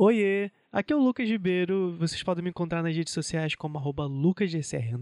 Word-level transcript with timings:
Oiê, 0.00 0.52
aqui 0.70 0.92
é 0.92 0.96
o 0.96 1.00
Lucas 1.00 1.28
Ribeiro. 1.28 1.96
Vocês 1.98 2.22
podem 2.22 2.44
me 2.44 2.50
encontrar 2.50 2.84
nas 2.84 2.94
redes 2.94 3.12
sociais 3.12 3.56
como 3.56 3.80
lucasgcr 4.06 4.96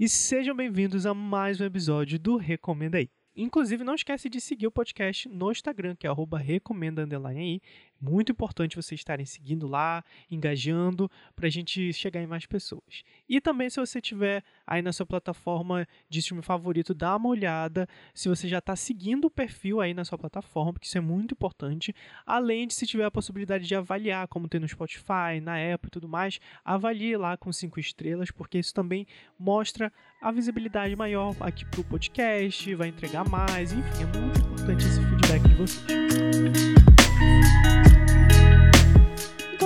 e 0.00 0.08
sejam 0.08 0.56
bem-vindos 0.56 1.04
a 1.04 1.12
mais 1.12 1.60
um 1.60 1.64
episódio 1.66 2.18
do 2.18 2.38
Recomenda 2.38 2.96
aí. 2.96 3.10
Inclusive, 3.36 3.84
não 3.84 3.94
esquece 3.94 4.30
de 4.30 4.40
seguir 4.40 4.66
o 4.66 4.70
podcast 4.70 5.28
no 5.28 5.52
Instagram, 5.52 5.94
que 5.94 6.06
é 6.06 6.10
recomenda 6.38 7.04
aí. 7.04 7.60
Muito 8.04 8.32
importante 8.32 8.76
vocês 8.76 9.00
estarem 9.00 9.24
seguindo 9.24 9.66
lá, 9.66 10.04
engajando, 10.30 11.10
para 11.34 11.46
a 11.46 11.50
gente 11.50 11.90
chegar 11.94 12.20
em 12.20 12.26
mais 12.26 12.44
pessoas. 12.44 13.02
E 13.26 13.40
também, 13.40 13.70
se 13.70 13.80
você 13.80 13.98
tiver 13.98 14.44
aí 14.66 14.82
na 14.82 14.92
sua 14.92 15.06
plataforma 15.06 15.88
de 16.10 16.18
streaming 16.18 16.42
favorito, 16.42 16.92
dá 16.92 17.16
uma 17.16 17.30
olhada 17.30 17.88
se 18.12 18.28
você 18.28 18.46
já 18.46 18.58
está 18.58 18.76
seguindo 18.76 19.24
o 19.24 19.30
perfil 19.30 19.80
aí 19.80 19.94
na 19.94 20.04
sua 20.04 20.18
plataforma, 20.18 20.74
porque 20.74 20.86
isso 20.86 20.98
é 20.98 21.00
muito 21.00 21.32
importante. 21.32 21.94
Além 22.26 22.66
de 22.66 22.74
se 22.74 22.86
tiver 22.86 23.06
a 23.06 23.10
possibilidade 23.10 23.66
de 23.66 23.74
avaliar, 23.74 24.28
como 24.28 24.48
tem 24.48 24.60
no 24.60 24.68
Spotify, 24.68 25.40
na 25.42 25.54
Apple 25.54 25.88
e 25.88 25.90
tudo 25.90 26.06
mais, 26.06 26.38
avalie 26.62 27.16
lá 27.16 27.38
com 27.38 27.50
cinco 27.54 27.80
estrelas, 27.80 28.30
porque 28.30 28.58
isso 28.58 28.74
também 28.74 29.06
mostra 29.38 29.90
a 30.20 30.30
visibilidade 30.30 30.94
maior 30.94 31.34
aqui 31.40 31.64
para 31.64 31.80
o 31.80 31.84
podcast, 31.84 32.74
vai 32.74 32.88
entregar 32.88 33.26
mais, 33.26 33.72
enfim, 33.72 34.02
é 34.02 34.18
muito 34.18 34.40
importante 34.40 34.84
esse 34.84 35.00
feedback 35.00 35.48
de 35.48 35.54
vocês. 35.54 36.84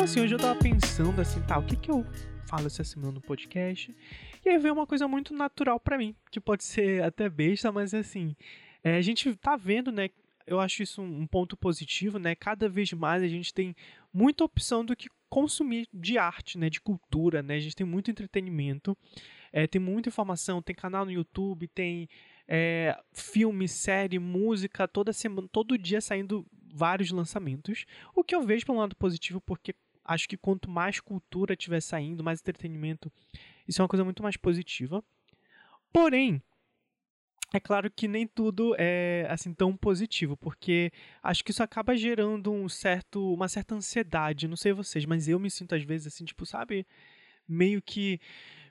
Assim, 0.08 0.20
hoje 0.20 0.34
eu 0.34 0.38
tava 0.38 0.58
pensando 0.58 1.20
assim, 1.20 1.38
tá, 1.42 1.58
o 1.58 1.66
que 1.66 1.76
que 1.76 1.90
eu 1.90 2.02
falo 2.46 2.66
essa 2.66 2.82
semana 2.82 3.12
no 3.12 3.20
podcast? 3.20 3.94
E 4.42 4.48
aí 4.48 4.56
veio 4.56 4.72
uma 4.72 4.86
coisa 4.86 5.06
muito 5.06 5.34
natural 5.34 5.78
para 5.78 5.98
mim, 5.98 6.16
que 6.30 6.40
pode 6.40 6.64
ser 6.64 7.02
até 7.04 7.28
besta, 7.28 7.70
mas 7.70 7.92
assim, 7.92 8.34
é, 8.82 8.96
a 8.96 9.02
gente 9.02 9.36
tá 9.36 9.54
vendo, 9.54 9.92
né? 9.92 10.08
Eu 10.46 10.60
acho 10.60 10.82
isso 10.82 11.02
um 11.02 11.26
ponto 11.26 11.58
positivo, 11.58 12.18
né? 12.18 12.34
Cada 12.34 12.70
vez 12.70 12.90
mais 12.94 13.22
a 13.22 13.28
gente 13.28 13.52
tem 13.52 13.76
muita 14.10 14.44
opção 14.44 14.82
do 14.82 14.96
que 14.96 15.10
consumir 15.28 15.86
de 15.92 16.16
arte, 16.16 16.56
né? 16.56 16.70
De 16.70 16.80
cultura, 16.80 17.42
né? 17.42 17.56
A 17.56 17.60
gente 17.60 17.76
tem 17.76 17.86
muito 17.86 18.10
entretenimento, 18.10 18.96
é, 19.52 19.66
tem 19.66 19.78
muita 19.78 20.08
informação, 20.08 20.62
tem 20.62 20.74
canal 20.74 21.04
no 21.04 21.12
YouTube, 21.12 21.68
tem 21.68 22.08
é, 22.48 22.98
filme, 23.12 23.68
série, 23.68 24.18
música, 24.18 24.88
toda 24.88 25.12
semana, 25.12 25.46
todo 25.52 25.76
dia 25.76 26.00
saindo 26.00 26.46
vários 26.72 27.10
lançamentos. 27.10 27.84
O 28.14 28.24
que 28.24 28.34
eu 28.34 28.40
vejo 28.40 28.64
pelo 28.64 28.78
lado 28.78 28.96
positivo, 28.96 29.38
porque 29.38 29.74
acho 30.08 30.28
que 30.28 30.36
quanto 30.36 30.70
mais 30.70 30.98
cultura 30.98 31.54
tiver 31.54 31.80
saindo, 31.80 32.24
mais 32.24 32.40
entretenimento, 32.40 33.12
isso 33.68 33.80
é 33.80 33.82
uma 33.82 33.88
coisa 33.88 34.04
muito 34.04 34.22
mais 34.22 34.36
positiva. 34.36 35.04
Porém, 35.92 36.42
é 37.52 37.60
claro 37.60 37.90
que 37.90 38.08
nem 38.08 38.26
tudo 38.26 38.74
é 38.78 39.26
assim 39.30 39.54
tão 39.54 39.76
positivo, 39.76 40.36
porque 40.36 40.90
acho 41.22 41.44
que 41.44 41.50
isso 41.50 41.62
acaba 41.62 41.96
gerando 41.96 42.52
um 42.52 42.68
certo, 42.68 43.32
uma 43.32 43.48
certa 43.48 43.74
ansiedade. 43.74 44.48
Não 44.48 44.56
sei 44.56 44.72
vocês, 44.72 45.04
mas 45.04 45.28
eu 45.28 45.38
me 45.38 45.50
sinto 45.50 45.74
às 45.74 45.82
vezes 45.82 46.08
assim, 46.08 46.24
tipo, 46.24 46.44
sabe, 46.44 46.86
meio 47.46 47.80
que, 47.80 48.20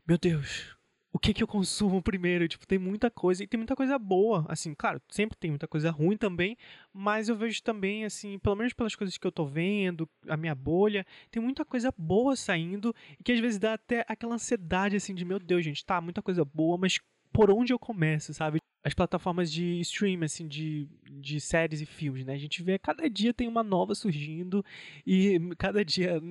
meu 0.07 0.17
Deus, 0.17 0.76
o 1.17 1.19
que 1.19 1.33
que 1.33 1.41
eu 1.41 1.47
consumo 1.47 1.99
primeiro. 1.99 2.47
Tipo, 2.47 2.67
tem 2.67 2.77
muita 2.77 3.09
coisa 3.09 3.43
e 3.43 3.47
tem 3.47 3.57
muita 3.57 3.75
coisa 3.75 3.97
boa. 3.97 4.45
Assim, 4.47 4.75
claro, 4.75 5.01
sempre 5.09 5.35
tem 5.35 5.49
muita 5.49 5.67
coisa 5.67 5.89
ruim 5.89 6.15
também, 6.15 6.55
mas 6.93 7.27
eu 7.27 7.35
vejo 7.35 7.61
também, 7.63 8.05
assim, 8.05 8.37
pelo 8.37 8.55
menos 8.55 8.71
pelas 8.71 8.95
coisas 8.95 9.17
que 9.17 9.25
eu 9.25 9.31
tô 9.31 9.43
vendo, 9.43 10.07
a 10.29 10.37
minha 10.37 10.53
bolha, 10.53 11.05
tem 11.31 11.41
muita 11.41 11.65
coisa 11.65 11.91
boa 11.97 12.35
saindo 12.35 12.93
e 13.19 13.23
que 13.23 13.31
às 13.31 13.39
vezes 13.39 13.57
dá 13.57 13.73
até 13.73 14.05
aquela 14.07 14.35
ansiedade, 14.35 14.95
assim, 14.95 15.15
de 15.15 15.25
meu 15.25 15.39
Deus, 15.39 15.65
gente, 15.65 15.83
tá, 15.83 15.99
muita 15.99 16.21
coisa 16.21 16.45
boa, 16.45 16.77
mas 16.77 16.99
por 17.33 17.49
onde 17.49 17.73
eu 17.73 17.79
começo, 17.79 18.31
sabe? 18.33 18.59
As 18.87 18.93
plataformas 18.93 19.51
de 19.51 19.81
stream, 19.81 20.23
assim, 20.23 20.47
de, 20.47 20.87
de 21.11 21.41
séries 21.41 21.81
e 21.81 21.85
filmes, 21.85 22.25
né? 22.25 22.33
A 22.33 22.37
gente 22.37 22.63
vê 22.63 22.79
cada 22.79 23.09
dia 23.09 23.33
tem 23.33 23.45
uma 23.45 23.61
nova 23.61 23.93
surgindo 23.93 24.63
e 25.05 25.37
cada 25.57 25.83
dia 25.83 26.21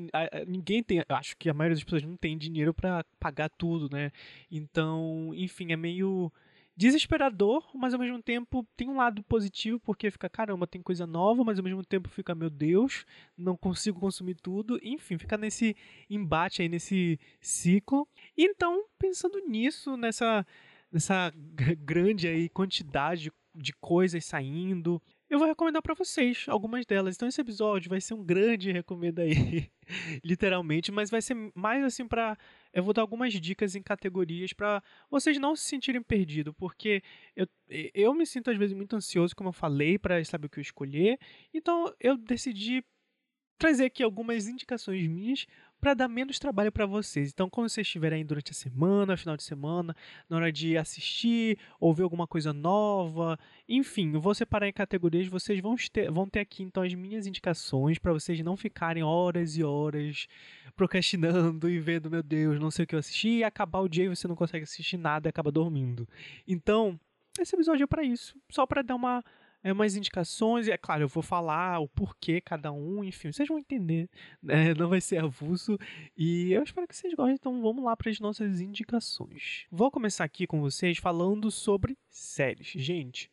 ninguém 0.47 0.83
tem, 0.83 1.05
acho 1.07 1.37
que 1.37 1.51
a 1.51 1.53
maioria 1.53 1.75
das 1.75 1.85
pessoas 1.85 2.03
não 2.03 2.17
tem 2.17 2.39
dinheiro 2.39 2.73
para 2.73 3.05
pagar 3.21 3.51
tudo, 3.51 3.95
né? 3.95 4.11
Então, 4.51 5.33
enfim, 5.35 5.71
é 5.71 5.77
meio 5.77 6.33
desesperador, 6.75 7.63
mas 7.75 7.93
ao 7.93 8.01
mesmo 8.01 8.23
tempo 8.23 8.67
tem 8.75 8.89
um 8.89 8.97
lado 8.97 9.23
positivo, 9.25 9.79
porque 9.79 10.11
fica, 10.11 10.27
caramba, 10.27 10.67
tem 10.67 10.81
coisa 10.81 11.07
nova, 11.07 11.45
mas 11.45 11.59
ao 11.59 11.65
mesmo 11.65 11.85
tempo 11.85 12.09
fica, 12.09 12.35
meu 12.35 12.49
Deus, 12.49 13.05
não 13.37 13.55
consigo 13.55 14.01
consumir 14.01 14.37
tudo. 14.37 14.81
Enfim, 14.83 15.19
fica 15.19 15.37
nesse 15.37 15.77
embate 16.09 16.63
aí, 16.63 16.71
nesse 16.71 17.21
ciclo. 17.39 18.09
Então, 18.35 18.87
pensando 18.99 19.39
nisso, 19.47 19.95
nessa 19.95 20.47
nessa 20.91 21.33
grande 21.85 22.29
aí 22.29 22.49
quantidade 22.49 23.33
de 23.55 23.73
coisas 23.75 24.25
saindo. 24.25 25.03
Eu 25.29 25.39
vou 25.39 25.49
recomendar 25.49 25.83
para 25.83 25.95
vocês 25.95 26.45
algumas 26.47 26.87
delas. 26.87 27.17
Então 27.17 27.27
esse 27.27 27.41
episódio 27.41 27.89
vai 27.89 28.01
ser 28.01 28.15
um 28.15 28.25
grande 28.25 28.71
recomendo 28.71 29.21
aí, 29.21 29.69
literalmente, 30.23 30.93
mas 30.93 31.11
vai 31.11 31.21
ser 31.21 31.35
mais 31.55 31.83
assim 31.83 32.07
para 32.07 32.39
eu 32.73 32.83
vou 32.83 32.93
dar 32.93 33.03
algumas 33.03 33.33
dicas 33.33 33.75
em 33.75 33.83
categorias 33.83 34.53
para 34.53 34.83
vocês 35.11 35.39
não 35.39 35.57
se 35.57 35.65
sentirem 35.65 36.03
perdidos, 36.03 36.55
porque 36.57 37.03
eu, 37.35 37.49
eu 37.95 38.15
me 38.15 38.27
sinto 38.27 38.51
às 38.51 38.59
vezes 38.59 38.77
muito 38.77 38.95
ansioso, 38.95 39.35
como 39.35 39.49
eu 39.49 39.53
falei, 39.53 39.99
para 39.99 40.23
saber 40.25 40.47
o 40.47 40.51
que 40.51 40.59
eu 40.59 40.63
escolher. 40.63 41.19
Então 41.53 41.93
eu 41.99 42.17
decidi 42.17 42.85
trazer 43.59 43.87
aqui 43.87 44.03
algumas 44.03 44.47
indicações 44.47 45.07
minhas 45.09 45.47
para 45.81 45.95
dar 45.95 46.09
menos 46.09 46.39
trabalho 46.39 46.73
para 46.73 46.87
vocês. 46.87 47.31
Então, 47.31 47.49
quando 47.49 47.69
vocês 47.69 47.87
estiverem 47.87 48.19
aí 48.19 48.25
durante 48.25 48.51
a 48.51 48.55
semana, 48.55 49.17
final 49.17 49.37
de 49.37 49.43
semana, 49.43 49.95
na 50.29 50.37
hora 50.37 50.53
de 50.53 50.77
assistir 50.77 51.59
ou 51.79 51.95
ver 51.95 52.03
alguma 52.03 52.27
coisa 52.27 52.53
nova, 52.53 53.39
enfim, 53.69 54.13
eu 54.15 54.21
vou 54.21 54.35
separar 54.35 54.69
em 54.69 54.73
categorias. 54.73 55.29
Vocês 55.29 55.61
vão 55.61 55.77
ter, 55.93 56.11
vão 56.11 56.29
ter 56.29 56.41
aqui 56.41 56.63
então 56.63 56.83
as 56.83 56.95
minhas 56.95 57.27
indicações 57.27 57.99
para 57.99 58.13
vocês 58.13 58.41
não 58.41 58.57
ficarem 58.57 59.03
horas 59.03 59.57
e 59.57 59.65
horas 59.65 60.27
procrastinando 60.75 61.69
e 61.71 61.79
vendo, 61.79 62.11
meu 62.11 62.23
Deus, 62.23 62.59
não 62.59 62.71
sei 62.71 62.85
o 62.85 62.87
que 62.87 62.95
eu 62.95 62.99
assisti 62.99 63.39
e 63.39 63.45
acabar 63.45 63.81
o 63.81 63.89
dia 63.89 64.05
e 64.05 64.09
você 64.09 64.27
não 64.27 64.37
consegue 64.37 64.65
assistir 64.65 64.97
nada 64.97 65.29
e 65.29 65.31
acaba 65.31 65.51
dormindo. 65.51 66.09
Então, 66.47 66.99
esse 67.39 67.55
episódio 67.55 67.85
é 67.85 67.87
para 67.87 68.03
isso, 68.03 68.35
só 68.51 68.67
para 68.67 68.83
dar 68.83 68.95
uma 68.95 69.23
é, 69.67 69.73
umas 69.73 69.97
indicações, 69.97 70.69
é 70.69 70.77
claro, 70.77 71.03
eu 71.03 71.09
vou 71.09 71.25
falar 71.25 71.81
o 71.81 71.89
porquê 71.89 72.41
cada 72.41 72.71
um, 72.71 73.03
enfim, 73.03 73.33
vocês 73.33 73.49
vão 73.49 73.59
entender, 73.59 74.09
né? 74.41 74.73
não 74.79 74.89
vai 74.89 75.01
ser 75.01 75.19
avulso, 75.19 75.77
e 76.17 76.53
eu 76.53 76.63
espero 76.63 76.87
que 76.87 76.95
vocês 76.95 77.13
gostem, 77.15 77.35
então 77.35 77.61
vamos 77.61 77.85
lá 77.85 77.97
para 77.97 78.09
as 78.09 78.21
nossas 78.21 78.61
indicações. 78.61 79.67
Vou 79.69 79.91
começar 79.91 80.23
aqui 80.23 80.47
com 80.47 80.61
vocês 80.61 80.99
falando 80.99 81.51
sobre 81.51 81.99
séries. 82.09 82.69
Gente, 82.77 83.29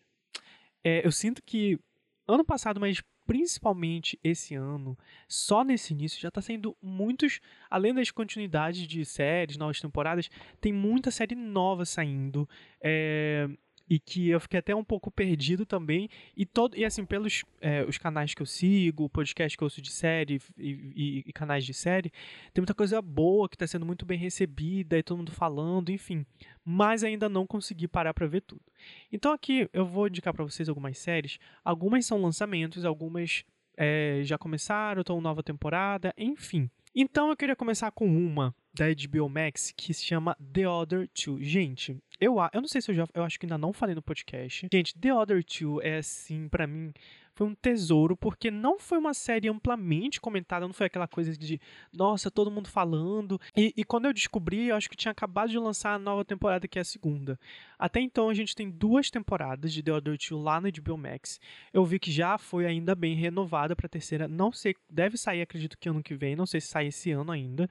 é, 0.84 1.06
eu 1.06 1.12
sinto 1.12 1.44
que 1.44 1.80
ano 2.28 2.44
passado, 2.44 2.80
mas 2.80 3.00
principalmente 3.28 4.20
esse 4.24 4.56
ano, 4.56 4.98
só 5.28 5.64
nesse 5.64 5.94
início, 5.94 6.20
já 6.20 6.30
está 6.30 6.42
sendo 6.42 6.76
muitos, 6.82 7.42
além 7.70 7.94
das 7.94 8.10
continuidades 8.10 8.88
de 8.88 9.06
séries, 9.06 9.56
novas 9.56 9.80
temporadas, 9.80 10.32
tem 10.60 10.74
muita 10.74 11.12
série 11.12 11.36
nova 11.36 11.86
saindo. 11.86 12.50
É, 12.82 13.48
e 13.94 14.00
que 14.00 14.28
eu 14.30 14.40
fiquei 14.40 14.58
até 14.58 14.76
um 14.76 14.84
pouco 14.84 15.12
perdido 15.12 15.68
também. 15.68 16.10
E 16.36 16.48
todo 16.48 16.76
e 16.76 16.84
assim, 16.84 17.06
pelos 17.06 17.44
é, 17.62 17.84
os 17.84 17.96
canais 18.00 18.34
que 18.34 18.42
eu 18.42 18.46
sigo, 18.46 19.08
podcast 19.08 19.56
que 19.56 19.64
eu 19.64 19.68
ouço 19.68 19.84
de 19.84 19.92
série 19.92 20.42
e, 20.58 20.72
e, 20.96 21.24
e 21.28 21.32
canais 21.32 21.64
de 21.64 21.76
série, 21.76 22.10
tem 22.52 22.62
muita 22.64 22.74
coisa 22.74 23.00
boa 23.04 23.48
que 23.48 23.56
está 23.56 23.68
sendo 23.68 23.86
muito 23.86 24.04
bem 24.04 24.18
recebida 24.18 24.98
e 24.98 25.04
todo 25.04 25.20
mundo 25.20 25.32
falando, 25.32 25.92
enfim. 25.92 26.26
Mas 26.66 27.04
ainda 27.04 27.30
não 27.30 27.46
consegui 27.46 27.88
parar 27.88 28.16
para 28.16 28.26
ver 28.26 28.42
tudo. 28.42 28.64
Então 29.12 29.32
aqui 29.32 29.70
eu 29.72 29.86
vou 29.86 30.08
indicar 30.08 30.34
para 30.34 30.44
vocês 30.44 30.68
algumas 30.68 30.98
séries. 30.98 31.38
Algumas 31.64 32.04
são 32.04 32.20
lançamentos, 32.20 32.86
algumas 32.86 33.46
é, 33.78 34.22
já 34.24 34.40
começaram, 34.40 35.02
estão 35.02 35.22
nova 35.22 35.44
temporada, 35.44 36.12
enfim. 36.18 36.68
Então 36.96 37.30
eu 37.30 37.36
queria 37.36 37.56
começar 37.56 37.90
com 37.92 38.06
uma 38.06 38.56
da 38.74 38.86
HBO 38.88 39.28
Max 39.28 39.74
que 39.76 39.94
se 39.94 40.04
chama 40.04 40.38
The 40.54 40.68
Other 40.68 41.10
Two. 41.10 41.42
Gente, 41.42 41.98
eu, 42.20 42.36
eu 42.54 42.62
não 42.62 42.68
sei 42.68 42.82
se 42.82 42.92
eu 42.92 42.96
já. 42.96 43.08
Eu 43.14 43.24
acho 43.24 43.40
que 43.40 43.46
ainda 43.46 43.58
não 43.58 43.74
falei 43.74 43.96
no 43.96 44.02
podcast. 44.02 44.68
Gente, 44.72 44.98
The 44.98 45.14
Other 45.14 45.44
Two 45.44 45.82
é 45.82 45.98
assim, 45.98 46.48
para 46.48 46.68
mim, 46.68 46.94
foi 47.36 47.48
um 47.48 47.56
tesouro, 47.56 48.16
porque 48.16 48.52
não 48.52 48.80
foi 48.80 48.98
uma 48.98 49.14
série 49.14 49.50
amplamente 49.50 50.22
comentada, 50.22 50.68
não 50.68 50.74
foi 50.74 50.88
aquela 50.88 51.08
coisa 51.08 51.36
de, 51.36 51.60
nossa, 51.92 52.30
todo 52.30 52.52
mundo 52.52 52.70
falando. 52.70 53.40
E, 53.56 53.74
e, 53.76 53.84
quando 53.84 54.06
eu 54.06 54.14
descobri, 54.14 54.68
eu 54.68 54.76
acho 54.76 54.90
que 54.90 54.96
tinha 54.96 55.12
acabado 55.12 55.50
de 55.50 55.58
lançar 55.58 55.94
a 55.96 56.00
nova 56.00 56.24
temporada, 56.24 56.68
que 56.68 56.78
é 56.78 56.82
a 56.82 56.86
segunda. 56.86 57.40
Até 57.78 58.00
então, 58.00 58.30
a 58.30 58.34
gente 58.34 58.56
tem 58.56 58.70
duas 58.70 59.10
temporadas 59.10 59.74
de 59.74 59.82
The 59.82 59.94
Other 59.94 60.18
Two 60.18 60.42
lá 60.42 60.62
no 60.62 60.70
HBO 60.72 60.98
Max. 60.98 61.40
Eu 61.74 61.84
vi 61.86 62.00
que 62.00 62.12
já 62.12 62.38
foi 62.38 62.66
ainda 62.66 62.94
bem 62.96 63.16
renovada 63.16 63.76
pra 63.76 63.90
terceira. 63.90 64.28
Não 64.28 64.52
sei, 64.52 64.76
deve 64.90 65.18
sair, 65.18 65.42
acredito 65.42 65.78
que 65.78 65.90
ano 65.90 66.04
que 66.04 66.16
vem, 66.16 66.36
não 66.36 66.46
sei 66.46 66.62
se 66.62 66.68
sai 66.68 66.88
esse 66.88 67.12
ano 67.12 67.32
ainda. 67.32 67.70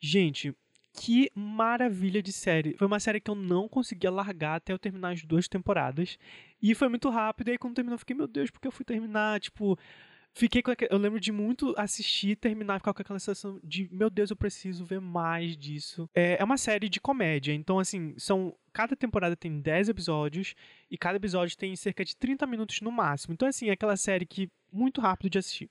Gente, 0.00 0.54
que 0.92 1.30
maravilha 1.34 2.22
de 2.22 2.32
série. 2.32 2.74
Foi 2.76 2.86
uma 2.86 3.00
série 3.00 3.20
que 3.20 3.30
eu 3.30 3.34
não 3.34 3.68
conseguia 3.68 4.10
largar 4.10 4.56
até 4.56 4.72
eu 4.72 4.78
terminar 4.78 5.12
as 5.12 5.22
duas 5.22 5.48
temporadas. 5.48 6.18
E 6.60 6.74
foi 6.74 6.88
muito 6.88 7.08
rápido. 7.08 7.48
E 7.48 7.50
aí, 7.52 7.58
quando 7.58 7.74
terminou, 7.74 7.94
eu 7.94 7.98
fiquei, 7.98 8.16
meu 8.16 8.26
Deus, 8.26 8.50
porque 8.50 8.66
eu 8.66 8.72
fui 8.72 8.84
terminar? 8.84 9.40
Tipo, 9.40 9.78
fiquei 10.32 10.62
com 10.62 10.70
aquele, 10.70 10.92
Eu 10.92 10.98
lembro 10.98 11.20
de 11.20 11.32
muito 11.32 11.74
assistir, 11.76 12.36
terminar, 12.36 12.78
ficar 12.78 12.92
com 12.92 13.02
aquela 13.02 13.18
sensação 13.18 13.60
de, 13.62 13.88
meu 13.92 14.10
Deus, 14.10 14.30
eu 14.30 14.36
preciso 14.36 14.84
ver 14.84 15.00
mais 15.00 15.56
disso. 15.56 16.08
É, 16.14 16.40
é 16.40 16.44
uma 16.44 16.56
série 16.56 16.88
de 16.88 17.00
comédia. 17.00 17.52
Então, 17.52 17.78
assim, 17.78 18.14
são. 18.18 18.54
Cada 18.72 18.94
temporada 18.94 19.34
tem 19.36 19.60
10 19.60 19.88
episódios. 19.88 20.54
E 20.90 20.96
cada 20.96 21.16
episódio 21.16 21.56
tem 21.56 21.74
cerca 21.76 22.04
de 22.04 22.16
30 22.16 22.46
minutos 22.46 22.80
no 22.80 22.92
máximo. 22.92 23.34
Então, 23.34 23.48
assim, 23.48 23.68
é 23.68 23.72
aquela 23.72 23.96
série 23.96 24.26
que 24.26 24.50
muito 24.72 25.00
rápido 25.00 25.30
de 25.30 25.38
assistir. 25.38 25.70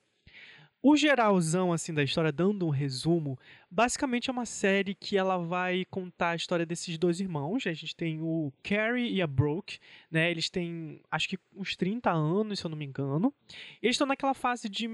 O 0.82 0.96
geralzão 0.96 1.72
assim 1.72 1.92
da 1.92 2.02
história, 2.02 2.30
dando 2.30 2.66
um 2.66 2.70
resumo, 2.70 3.38
basicamente 3.70 4.30
é 4.30 4.32
uma 4.32 4.46
série 4.46 4.94
que 4.94 5.16
ela 5.16 5.36
vai 5.36 5.84
contar 5.90 6.30
a 6.30 6.36
história 6.36 6.64
desses 6.64 6.96
dois 6.96 7.20
irmãos. 7.20 7.66
A 7.66 7.72
gente 7.72 7.96
tem 7.96 8.20
o 8.22 8.52
Carrie 8.62 9.12
e 9.12 9.20
a 9.20 9.26
Brooke, 9.26 9.78
né? 10.10 10.30
Eles 10.30 10.48
têm 10.48 11.00
acho 11.10 11.28
que 11.28 11.38
uns 11.54 11.74
30 11.74 12.10
anos, 12.10 12.60
se 12.60 12.64
eu 12.64 12.68
não 12.68 12.78
me 12.78 12.84
engano. 12.84 13.34
Eles 13.82 13.94
estão 13.94 14.06
naquela 14.06 14.34
fase 14.34 14.68
de 14.68 14.88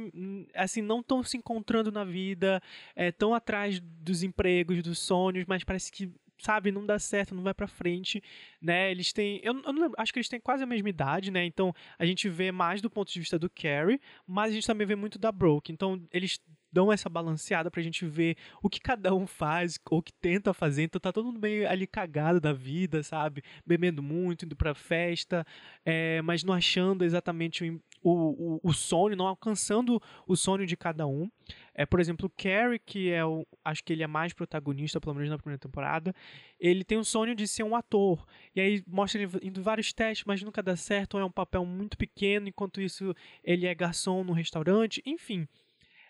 assim, 0.55 0.81
não 0.81 1.01
estão 1.01 1.23
se 1.23 1.37
encontrando 1.37 1.93
na 1.93 2.05
vida, 2.05 2.63
estão 2.97 3.35
é, 3.35 3.37
atrás 3.37 3.79
dos 3.81 4.23
empregos, 4.23 4.83
dos 4.83 4.99
sonhos, 4.99 5.45
mas 5.47 5.65
parece 5.65 5.93
que 5.93 6.11
sabe, 6.39 6.73
não 6.73 6.85
dá 6.85 6.99
certo, 6.99 7.35
não 7.35 7.43
vai 7.43 7.55
para 7.55 7.67
frente, 7.67 8.23
né? 8.61 8.91
Eles 8.91 9.13
têm, 9.13 9.41
eu, 9.43 9.55
eu 9.63 9.73
não, 9.73 9.93
acho 9.97 10.13
que 10.13 10.19
eles 10.19 10.29
têm 10.29 10.41
quase 10.41 10.63
a 10.63 10.67
mesma 10.67 10.89
idade, 10.89 11.31
né? 11.31 11.45
Então 11.45 11.75
a 11.99 12.05
gente 12.05 12.29
vê 12.29 12.51
mais 12.51 12.81
do 12.81 12.91
ponto 12.91 13.13
de 13.13 13.19
vista 13.19 13.39
do 13.39 13.51
Carrie, 13.51 14.01
mas 14.27 14.51
a 14.51 14.55
gente 14.55 14.67
também 14.67 14.87
vê 14.87 14.97
muito 14.97 15.19
da 15.19 15.31
Brooke. 15.33 15.73
Então 15.73 16.03
eles 16.13 16.41
dão 16.75 16.93
essa 16.93 17.09
balanceada 17.09 17.71
pra 17.71 17.81
gente 17.81 18.05
ver 18.05 18.37
o 18.61 18.69
que 18.69 18.81
cada 18.81 19.15
um 19.15 19.29
faz 19.29 19.79
ou 19.89 20.03
que 20.03 20.13
tenta 20.13 20.53
fazer. 20.53 20.83
Então 20.83 21.01
tá 21.01 21.13
todo 21.13 21.27
mundo 21.27 21.41
meio 21.41 21.69
ali 21.71 21.87
cagado 21.87 22.41
da 22.41 22.53
vida, 22.53 23.01
sabe? 23.05 23.45
Bebendo 23.65 24.03
muito, 24.03 24.45
indo 24.45 24.57
pra 24.57 24.75
festa, 24.75 25.47
é, 25.85 26.21
mas 26.23 26.43
não 26.43 26.53
achando 26.53 27.05
exatamente 27.05 27.81
o, 28.03 28.57
o, 28.57 28.61
o, 28.63 28.73
sonho, 28.73 29.17
não 29.17 29.29
alcançando 29.29 30.03
o 30.27 30.37
sonho 30.37 30.67
de 30.67 30.77
cada 30.77 31.07
um. 31.07 31.31
É, 31.75 31.85
por 31.85 31.99
exemplo, 31.99 32.27
o 32.27 32.31
Carrie, 32.31 32.79
que 32.79 33.11
é 33.11 33.25
o. 33.25 33.45
Acho 33.65 33.83
que 33.83 33.93
ele 33.93 34.03
é 34.03 34.07
mais 34.07 34.33
protagonista, 34.33 35.01
pelo 35.01 35.15
menos 35.15 35.29
na 35.31 35.39
primeira 35.39 35.59
temporada. 35.59 36.15
Ele 36.61 36.85
tem 36.85 36.99
o 36.99 37.05
sonho 37.05 37.35
de 37.35 37.49
ser 37.49 37.65
um 37.65 37.75
ator. 37.75 38.25
E 38.55 38.61
aí 38.61 38.85
mostra 38.87 39.21
ele 39.21 39.31
indo 39.43 39.63
vários 39.63 39.93
testes, 39.93 40.25
mas 40.25 40.43
nunca 40.43 40.63
dá 40.63 40.77
certo. 40.77 41.15
Ou 41.15 41.21
é 41.21 41.25
um 41.25 41.31
papel 41.31 41.65
muito 41.67 41.99
pequeno, 41.99 42.49
enquanto 42.49 42.81
isso 42.81 43.15
ele 43.43 43.67
é 43.67 43.75
garçom 43.75 44.23
no 44.23 44.33
restaurante. 44.33 45.03
Enfim. 45.05 45.49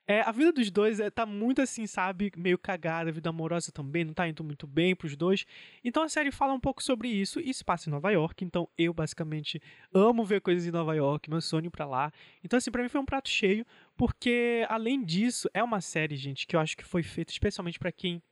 É, 0.07 0.21
a 0.21 0.31
vida 0.33 0.53
dos 0.53 0.71
dois 0.71 1.01
é, 1.01 1.09
tá 1.11 1.25
muito 1.25 1.63
assim, 1.63 1.87
sabe? 1.87 2.31
Meio 2.37 2.59
cagada, 2.59 3.09
a 3.09 3.13
vida 3.13 3.31
amorosa 3.31 3.73
também 3.73 4.05
não 4.05 4.13
tá 4.13 4.29
indo 4.29 4.45
muito 4.45 4.67
bem 4.67 4.95
pros 4.95 5.17
dois. 5.17 5.47
Então 5.83 6.03
a 6.03 6.09
série 6.09 6.31
fala 6.31 6.53
um 6.53 6.61
pouco 6.61 6.83
sobre 6.83 7.09
isso 7.09 7.41
e 7.41 7.55
se 7.55 7.65
passa 7.65 7.89
em 7.89 7.93
Nova 7.93 8.11
York. 8.11 8.45
Então 8.45 8.69
eu 8.77 8.93
basicamente 8.93 9.63
amo 9.95 10.25
ver 10.25 10.43
coisas 10.43 10.67
em 10.67 10.71
Nova 10.71 10.95
York, 10.95 11.31
meu 11.31 11.41
sonho 11.41 11.71
pra 11.71 11.87
lá. 11.87 12.13
Então, 12.43 12.59
assim, 12.59 12.71
pra 12.71 12.83
mim 12.83 12.89
foi 12.91 13.01
um 13.01 13.07
prato 13.07 13.31
cheio, 13.31 13.65
porque 13.97 14.67
além 14.69 15.03
disso, 15.03 15.49
é 15.55 15.63
uma 15.63 15.81
série, 15.81 16.17
gente, 16.17 16.47
que 16.47 16.55
eu 16.55 16.61
acho 16.61 16.77
que 16.77 16.85
foi 16.85 17.03
feita 17.03 17.33
especialmente 17.33 17.79
para 17.79 17.91
quem 17.91 18.23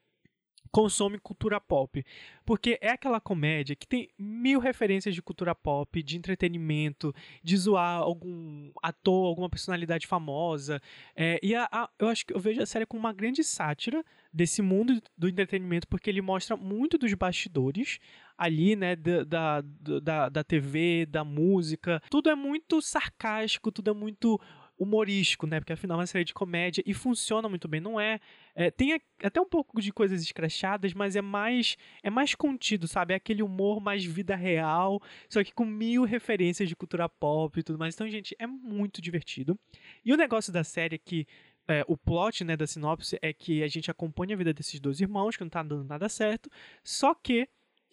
consome 0.72 1.18
cultura 1.18 1.60
pop. 1.60 2.04
Porque 2.44 2.78
é 2.80 2.90
aquela 2.90 3.20
comédia 3.20 3.76
que 3.76 3.86
tem 3.86 4.08
mil 4.18 4.58
referências 4.58 5.14
de 5.14 5.22
cultura 5.22 5.54
pop, 5.54 6.02
de 6.02 6.16
entretenimento, 6.16 7.14
de 7.44 7.56
zoar 7.56 7.98
algum 7.98 8.72
ator, 8.82 9.26
alguma 9.26 9.50
personalidade 9.50 10.06
famosa. 10.06 10.80
É, 11.14 11.38
e 11.42 11.54
a, 11.54 11.68
a, 11.70 11.88
eu 11.98 12.08
acho 12.08 12.26
que 12.26 12.34
eu 12.34 12.40
vejo 12.40 12.60
a 12.60 12.66
série 12.66 12.86
como 12.86 13.00
uma 13.00 13.12
grande 13.12 13.44
sátira 13.44 14.04
desse 14.32 14.62
mundo 14.62 15.00
do 15.16 15.28
entretenimento, 15.28 15.86
porque 15.86 16.08
ele 16.08 16.22
mostra 16.22 16.56
muito 16.56 16.96
dos 16.96 17.12
bastidores 17.12 18.00
ali, 18.36 18.74
né, 18.74 18.96
da, 18.96 19.22
da, 19.24 19.60
da, 20.02 20.28
da 20.28 20.42
TV, 20.42 21.06
da 21.06 21.22
música. 21.22 22.02
Tudo 22.10 22.30
é 22.30 22.34
muito 22.34 22.80
sarcástico, 22.80 23.70
tudo 23.70 23.90
é 23.90 23.94
muito 23.94 24.40
humorístico, 24.82 25.46
né? 25.46 25.60
Porque 25.60 25.72
afinal 25.72 25.98
é 25.98 26.00
uma 26.00 26.06
série 26.06 26.24
de 26.24 26.34
comédia 26.34 26.82
e 26.86 26.92
funciona 26.92 27.48
muito 27.48 27.68
bem. 27.68 27.80
Não 27.80 28.00
é, 28.00 28.20
é 28.54 28.70
tem 28.70 29.00
até 29.22 29.40
um 29.40 29.48
pouco 29.48 29.80
de 29.80 29.92
coisas 29.92 30.22
escrachadas, 30.22 30.92
mas 30.92 31.16
é 31.16 31.22
mais 31.22 31.76
é 32.02 32.10
mais 32.10 32.34
contido, 32.34 32.88
sabe? 32.88 33.14
É 33.14 33.16
aquele 33.16 33.42
humor 33.42 33.80
mais 33.80 34.04
vida 34.04 34.34
real, 34.34 35.00
só 35.28 35.42
que 35.44 35.52
com 35.52 35.64
mil 35.64 36.04
referências 36.04 36.68
de 36.68 36.76
cultura 36.76 37.08
pop 37.08 37.58
e 37.58 37.62
tudo 37.62 37.78
mais. 37.78 37.94
Então, 37.94 38.08
gente, 38.08 38.34
é 38.38 38.46
muito 38.46 39.00
divertido. 39.00 39.58
E 40.04 40.12
o 40.12 40.16
negócio 40.16 40.52
da 40.52 40.64
série 40.64 40.96
é 40.96 40.98
que 40.98 41.26
é, 41.68 41.84
o 41.86 41.96
plot 41.96 42.44
né, 42.44 42.56
da 42.56 42.66
sinopse 42.66 43.18
é 43.22 43.32
que 43.32 43.62
a 43.62 43.68
gente 43.68 43.90
acompanha 43.90 44.34
a 44.34 44.38
vida 44.38 44.52
desses 44.52 44.80
dois 44.80 45.00
irmãos, 45.00 45.36
que 45.36 45.44
não 45.44 45.50
tá 45.50 45.62
dando 45.62 45.84
nada 45.84 46.08
certo, 46.08 46.50
só 46.82 47.14
que 47.14 47.48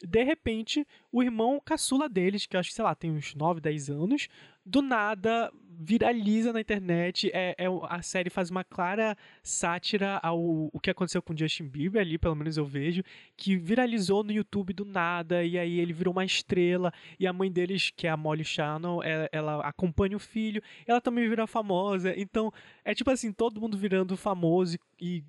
de 0.07 0.23
repente, 0.23 0.87
o 1.11 1.21
irmão 1.21 1.59
caçula 1.63 2.07
deles, 2.07 2.45
que 2.45 2.55
eu 2.55 2.59
acho 2.59 2.69
que, 2.69 2.75
sei 2.75 2.85
lá, 2.85 2.95
tem 2.95 3.11
uns 3.11 3.35
9, 3.35 3.59
10 3.59 3.89
anos, 3.89 4.27
do 4.65 4.81
nada 4.81 5.51
viraliza 5.81 6.51
na 6.51 6.59
internet. 6.59 7.31
É, 7.33 7.55
é, 7.57 7.65
a 7.87 8.01
série 8.01 8.29
faz 8.29 8.49
uma 8.49 8.65
clara 8.65 9.15
sátira 9.41 10.19
ao 10.21 10.37
o 10.73 10.79
que 10.81 10.89
aconteceu 10.89 11.21
com 11.21 11.35
Justin 11.35 11.67
Bieber 11.67 12.01
ali, 12.01 12.17
pelo 12.17 12.35
menos 12.35 12.57
eu 12.57 12.65
vejo, 12.65 13.01
que 13.37 13.55
viralizou 13.55 14.21
no 14.23 14.33
YouTube 14.33 14.73
do 14.73 14.83
nada, 14.83 15.43
e 15.43 15.57
aí 15.57 15.79
ele 15.79 15.93
virou 15.93 16.11
uma 16.11 16.25
estrela, 16.25 16.91
e 17.17 17.25
a 17.25 17.31
mãe 17.31 17.49
deles, 17.49 17.91
que 17.95 18.07
é 18.07 18.09
a 18.09 18.17
Molly 18.17 18.43
Shannon, 18.43 19.01
ela, 19.01 19.23
é, 19.23 19.29
ela 19.31 19.61
acompanha 19.61 20.17
o 20.17 20.19
filho, 20.19 20.61
ela 20.85 20.99
também 20.99 21.29
vira 21.29 21.47
famosa. 21.47 22.13
Então, 22.17 22.51
é 22.83 22.93
tipo 22.93 23.09
assim, 23.09 23.31
todo 23.31 23.61
mundo 23.61 23.77
virando 23.77 24.17
famoso 24.17 24.77
e 24.99 25.23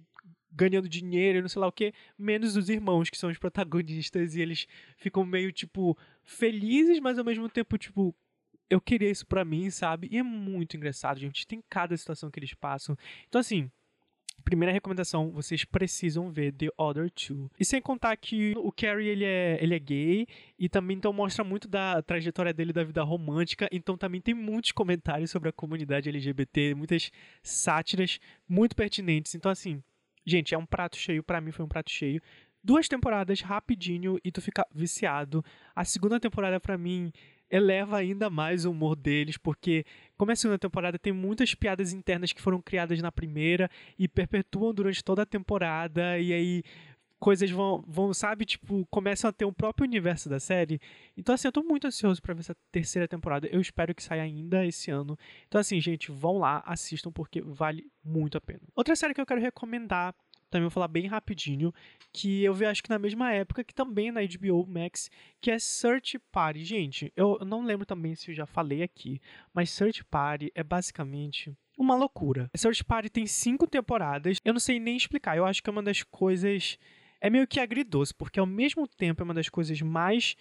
ganhando 0.53 0.88
dinheiro 0.88 1.38
e 1.38 1.43
não 1.43 1.49
sei 1.49 1.61
lá 1.61 1.69
o 1.69 1.73
que, 1.73 1.93
menos 2.19 2.56
os 2.56 2.69
irmãos, 2.69 3.08
que 3.08 3.17
são 3.17 3.31
os 3.31 3.38
protagonistas, 3.38 4.35
e 4.35 4.41
eles 4.41 4.67
ficam 4.96 5.25
meio, 5.25 5.53
tipo, 5.53 5.96
felizes, 6.25 6.99
mas 6.99 7.19
ao 7.19 7.25
mesmo 7.25 7.49
tempo, 7.49 7.79
tipo, 7.79 8.12
eu 8.70 8.81
queria 8.81 9.11
isso 9.11 9.26
para 9.26 9.44
mim, 9.44 9.69
sabe? 9.70 10.08
E 10.11 10.19
é 10.19 10.22
muito 10.22 10.76
engraçado, 10.76 11.20
gente. 11.20 11.46
Tem 11.46 11.62
cada 11.69 11.96
situação 11.96 12.31
que 12.31 12.38
eles 12.38 12.55
passam. 12.55 12.96
Então, 13.28 13.40
assim, 13.40 13.70
Primeira 14.43 14.72
recomendação, 14.72 15.31
vocês 15.31 15.67
precisam 15.67 16.31
ver 16.31 16.50
The 16.55 16.69
Other 16.78 17.11
Two. 17.11 17.50
E 17.61 17.64
sem 17.64 17.78
contar 17.78 18.17
que 18.17 18.55
o 18.56 18.72
Carrie, 18.72 19.08
ele 19.08 19.25
é, 19.25 19.58
ele 19.61 19.75
é 19.75 19.78
gay, 19.78 20.26
e 20.58 20.67
também 20.67 20.96
então 20.96 21.12
mostra 21.12 21.44
muito 21.44 21.69
da 21.69 22.00
trajetória 22.00 22.50
dele 22.50 22.72
da 22.72 22.82
vida 22.82 23.02
romântica, 23.02 23.69
então 23.70 23.99
também 23.99 24.19
tem 24.19 24.32
muitos 24.32 24.72
comentários 24.72 25.31
sobre 25.31 25.50
a 25.50 25.52
comunidade 25.52 26.08
LGBT, 26.08 26.75
muitas 26.75 27.12
sátiras 27.43 28.19
muito 28.49 28.75
pertinentes. 28.75 29.34
Então 29.34 29.52
assim, 29.52 29.82
Gente, 30.25 30.55
é 30.55 30.58
um 30.58 30.67
prato 30.67 30.96
cheio, 30.96 31.22
para 31.22 31.40
mim 31.40 31.50
foi 31.50 31.64
um 31.64 31.69
prato 31.69 31.90
cheio. 31.90 32.20
Duas 32.62 32.87
temporadas 32.88 33.40
rapidinho 33.40 34.19
e 34.22 34.31
tu 34.31 34.43
fica 34.43 34.67
viciado. 34.72 35.44
A 35.75 35.84
segunda 35.84 36.20
temporada 36.20 36.61
para 36.61 36.76
mim 36.76 37.11
eleva 37.50 37.97
ainda 37.97 38.31
mais 38.31 38.64
o 38.64 38.70
humor 38.70 38.94
deles, 38.94 39.37
porque 39.37 39.85
como 40.17 40.31
é 40.31 40.35
a 40.35 40.37
segunda 40.37 40.58
temporada 40.58 40.99
tem 40.99 41.12
muitas 41.12 41.55
piadas 41.55 41.93
internas 41.93 42.32
que 42.32 42.41
foram 42.41 42.61
criadas 42.61 43.00
na 43.02 43.11
primeira 43.11 43.70
e 43.99 44.06
perpetuam 44.06 44.73
durante 44.73 45.02
toda 45.02 45.23
a 45.23 45.26
temporada 45.26 46.19
e 46.19 46.32
aí 46.32 46.62
coisas 47.20 47.50
vão, 47.50 47.85
vão, 47.87 48.14
sabe, 48.14 48.47
tipo, 48.47 48.87
começam 48.91 49.29
a 49.29 49.32
ter 49.32 49.44
o 49.44 49.52
próprio 49.52 49.87
universo 49.87 50.29
da 50.29 50.41
série. 50.41 50.81
Então, 51.17 51.35
assim, 51.35 51.47
eu 51.47 51.52
tô 51.52 51.62
muito 51.62 51.87
ansioso 51.87 52.20
para 52.20 52.32
ver 52.32 52.41
essa 52.41 52.56
terceira 52.73 53.06
temporada. 53.06 53.47
Eu 53.49 53.61
espero 53.61 53.94
que 53.94 54.03
saia 54.03 54.22
ainda 54.22 54.65
esse 54.65 54.91
ano. 54.91 55.19
Então, 55.46 55.60
assim, 55.60 55.79
gente, 55.81 56.10
vão 56.10 56.39
lá, 56.39 56.63
assistam, 56.65 57.13
porque 57.13 57.43
vale 57.43 57.86
muito 58.03 58.39
a 58.39 58.41
pena. 58.41 58.63
Outra 58.74 58.96
série 58.96 59.13
que 59.13 59.20
eu 59.20 59.27
quero 59.27 59.41
recomendar, 59.41 60.15
também 60.50 60.64
vou 60.64 60.70
falar 60.70 60.88
bem 60.88 61.06
rapidinho, 61.06 61.72
que 62.12 62.42
eu 62.42 62.52
vi 62.52 62.66
acho 62.66 62.82
que 62.82 62.90
na 62.90 62.98
mesma 62.98 63.32
época, 63.32 63.64
que 63.64 63.74
também 63.74 64.10
na 64.10 64.20
HBO 64.20 64.66
Max, 64.66 65.10
que 65.40 65.50
é 65.50 65.58
Search 65.58 66.19
Party. 66.30 66.64
Gente, 66.64 67.12
eu 67.16 67.38
não 67.46 67.62
lembro 67.62 67.86
também 67.86 68.14
se 68.14 68.30
eu 68.30 68.34
já 68.34 68.46
falei 68.46 68.82
aqui, 68.82 69.20
mas 69.54 69.70
Search 69.70 70.04
Party 70.04 70.50
é 70.54 70.62
basicamente 70.62 71.52
uma 71.78 71.94
loucura. 71.94 72.50
Search 72.54 72.84
Party 72.84 73.08
tem 73.08 73.26
cinco 73.26 73.66
temporadas, 73.66 74.38
eu 74.44 74.52
não 74.52 74.60
sei 74.60 74.78
nem 74.78 74.96
explicar, 74.96 75.36
eu 75.36 75.46
acho 75.46 75.62
que 75.62 75.70
é 75.70 75.72
uma 75.72 75.82
das 75.82 76.02
coisas 76.02 76.78
é 77.20 77.28
meio 77.28 77.46
que 77.46 77.60
agridoce, 77.60 78.14
porque 78.14 78.40
ao 78.40 78.46
mesmo 78.46 78.88
tempo 78.88 79.22
é 79.22 79.24
uma 79.24 79.34
das 79.34 79.48
coisas 79.48 79.80
mais 79.82 80.36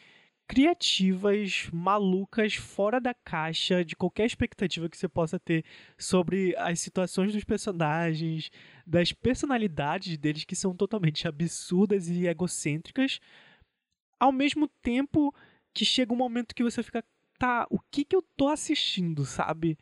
criativas, 0.49 1.69
malucas, 1.71 2.55
fora 2.55 2.99
da 2.99 3.13
caixa 3.13 3.85
de 3.85 3.95
qualquer 3.95 4.25
expectativa 4.25 4.89
que 4.89 4.97
você 4.97 5.07
possa 5.07 5.39
ter 5.39 5.63
sobre 5.95 6.55
as 6.57 6.79
situações 6.79 7.31
dos 7.31 7.43
personagens, 7.43 8.49
das 8.85 9.13
personalidades 9.13 10.17
deles 10.17 10.45
que 10.45 10.55
são 10.55 10.75
totalmente 10.75 11.27
absurdas 11.27 12.09
e 12.09 12.25
egocêntricas, 12.25 13.19
ao 14.19 14.31
mesmo 14.31 14.67
tempo 14.81 15.31
que 15.71 15.85
chega 15.85 16.11
um 16.11 16.17
momento 16.17 16.55
que 16.55 16.63
você 16.63 16.81
fica, 16.81 17.05
tá, 17.37 17.67
o 17.69 17.77
que 17.91 18.03
que 18.03 18.15
eu 18.15 18.23
tô 18.35 18.47
assistindo, 18.47 19.25
sabe? 19.25 19.77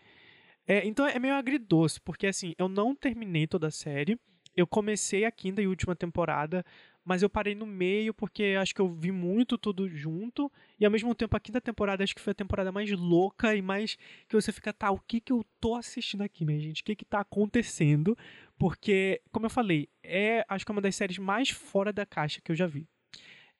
É, 0.67 0.85
então 0.85 1.07
é 1.07 1.17
meio 1.17 1.35
agridoce, 1.35 2.01
porque 2.01 2.27
assim, 2.27 2.53
eu 2.57 2.67
não 2.67 2.93
terminei 2.93 3.47
toda 3.47 3.67
a 3.67 3.71
série, 3.71 4.19
eu 4.53 4.67
comecei 4.67 5.23
a 5.23 5.31
quinta 5.31 5.61
e 5.61 5.67
última 5.67 5.95
temporada, 5.95 6.65
mas 7.07 7.23
eu 7.23 7.29
parei 7.29 7.55
no 7.55 7.65
meio 7.65 8.13
porque 8.13 8.57
acho 8.59 8.75
que 8.75 8.81
eu 8.81 8.89
vi 8.89 9.13
muito 9.13 9.57
tudo 9.57 9.87
junto. 9.87 10.51
E 10.77 10.83
ao 10.83 10.91
mesmo 10.91 11.15
tempo, 11.15 11.37
a 11.37 11.39
quinta 11.39 11.61
temporada 11.61 12.03
acho 12.03 12.13
que 12.13 12.19
foi 12.19 12.31
a 12.31 12.35
temporada 12.35 12.69
mais 12.69 12.91
louca 12.91 13.55
e 13.55 13.61
mais 13.61 13.97
que 14.27 14.35
você 14.35 14.51
fica, 14.51 14.73
tá, 14.73 14.91
o 14.91 14.99
que 14.99 15.21
que 15.21 15.31
eu 15.31 15.45
tô 15.61 15.75
assistindo 15.75 16.21
aqui, 16.21 16.43
minha 16.43 16.59
gente? 16.59 16.81
O 16.81 16.83
que 16.83 16.97
que 16.97 17.05
tá 17.05 17.21
acontecendo? 17.21 18.17
Porque, 18.59 19.21
como 19.31 19.45
eu 19.45 19.49
falei, 19.49 19.87
é 20.03 20.43
acho 20.49 20.65
que 20.65 20.71
é 20.71 20.73
uma 20.73 20.81
das 20.81 20.97
séries 20.97 21.17
mais 21.17 21.49
fora 21.49 21.93
da 21.93 22.05
caixa 22.05 22.41
que 22.43 22.51
eu 22.51 22.55
já 22.57 22.67
vi. 22.67 22.85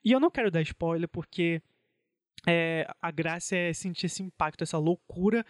E 0.04 0.12
eu 0.12 0.20
não 0.20 0.30
quero 0.30 0.51
dar 0.51 0.62
spoiler 0.63 1.08
porque 1.08 1.62
é, 2.46 2.86
a 3.01 3.12
graça 3.12 3.56
é 3.56 3.72
sentir 3.72 4.08
esse 4.08 4.22
impacto, 4.22 4.62
essa 4.62 4.77
loucura. 4.77 5.46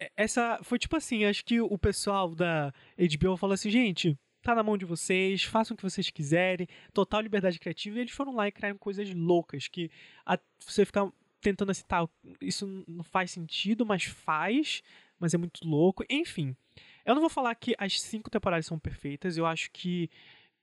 É, 0.00 0.12
essa 0.16 0.60
foi 0.62 0.78
tipo 0.78 0.94
assim, 0.94 1.24
acho 1.24 1.44
que 1.44 1.60
o 1.60 1.76
pessoal 1.76 2.36
da 2.36 2.72
HBO 2.96 3.36
falou 3.36 3.54
assim, 3.54 3.68
gente, 3.68 4.16
tá 4.42 4.54
na 4.54 4.62
mão 4.62 4.76
de 4.76 4.84
vocês, 4.84 5.44
façam 5.44 5.74
o 5.74 5.76
que 5.76 5.82
vocês 5.82 6.10
quiserem, 6.10 6.66
total 6.92 7.20
liberdade 7.20 7.58
criativa. 7.58 7.98
E 7.98 8.00
eles 8.00 8.12
foram 8.12 8.34
lá 8.34 8.48
e 8.48 8.52
criaram 8.52 8.78
coisas 8.78 9.12
loucas 9.14 9.68
que 9.68 9.90
a, 10.26 10.38
você 10.60 10.84
fica 10.84 11.10
tentando 11.40 11.70
assim, 11.70 11.84
tá, 11.86 12.08
isso 12.40 12.84
não 12.86 13.02
faz 13.04 13.30
sentido, 13.32 13.84
mas 13.84 14.04
faz, 14.04 14.82
mas 15.18 15.34
é 15.34 15.38
muito 15.38 15.66
louco. 15.66 16.04
Enfim, 16.08 16.56
Eu 17.04 17.14
não 17.14 17.20
vou 17.20 17.30
falar 17.30 17.54
que 17.54 17.74
as 17.78 18.00
cinco 18.00 18.30
temporadas 18.30 18.66
são 18.66 18.78
perfeitas, 18.78 19.36
eu 19.36 19.46
acho 19.46 19.70
que. 19.72 20.08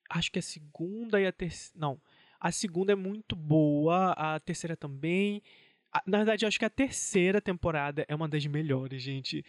Acho 0.09 0.31
que 0.31 0.39
a 0.39 0.41
segunda 0.41 1.21
e 1.21 1.27
a 1.27 1.31
terceira. 1.31 1.79
Não. 1.79 2.01
A 2.39 2.51
segunda 2.51 2.93
é 2.93 2.95
muito 2.95 3.35
boa, 3.35 4.13
a 4.13 4.39
terceira 4.39 4.75
também. 4.77 5.41
Na 6.05 6.17
verdade, 6.19 6.45
eu 6.45 6.47
acho 6.47 6.59
que 6.59 6.65
a 6.65 6.69
terceira 6.69 7.41
temporada 7.41 8.05
é 8.07 8.15
uma 8.15 8.27
das 8.27 8.45
melhores, 8.45 9.01
gente. 9.01 9.43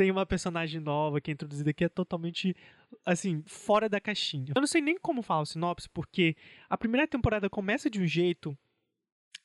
Tem 0.00 0.10
uma 0.10 0.24
personagem 0.24 0.80
nova 0.80 1.20
que 1.20 1.30
é 1.30 1.34
introduzida 1.34 1.74
que 1.74 1.84
é 1.84 1.88
totalmente, 1.90 2.56
assim, 3.04 3.42
fora 3.46 3.86
da 3.86 4.00
caixinha. 4.00 4.50
Eu 4.56 4.60
não 4.62 4.66
sei 4.66 4.80
nem 4.80 4.98
como 4.98 5.20
falar 5.20 5.42
o 5.42 5.44
sinopse, 5.44 5.90
porque 5.90 6.34
a 6.70 6.78
primeira 6.78 7.06
temporada 7.06 7.50
começa 7.50 7.90
de 7.90 8.00
um 8.00 8.06
jeito 8.06 8.56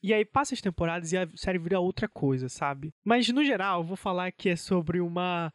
e 0.01 0.13
aí 0.13 0.23
passa 0.23 0.53
as 0.53 0.61
temporadas 0.61 1.11
e 1.11 1.17
a 1.17 1.27
série 1.35 1.57
vira 1.57 1.81
outra 1.81 2.07
coisa, 2.07 2.47
sabe? 2.47 2.93
Mas 3.03 3.27
no 3.27 3.43
geral, 3.43 3.81
eu 3.81 3.83
vou 3.83 3.97
falar 3.97 4.31
que 4.31 4.47
é 4.47 4.55
sobre 4.55 5.01
uma 5.01 5.53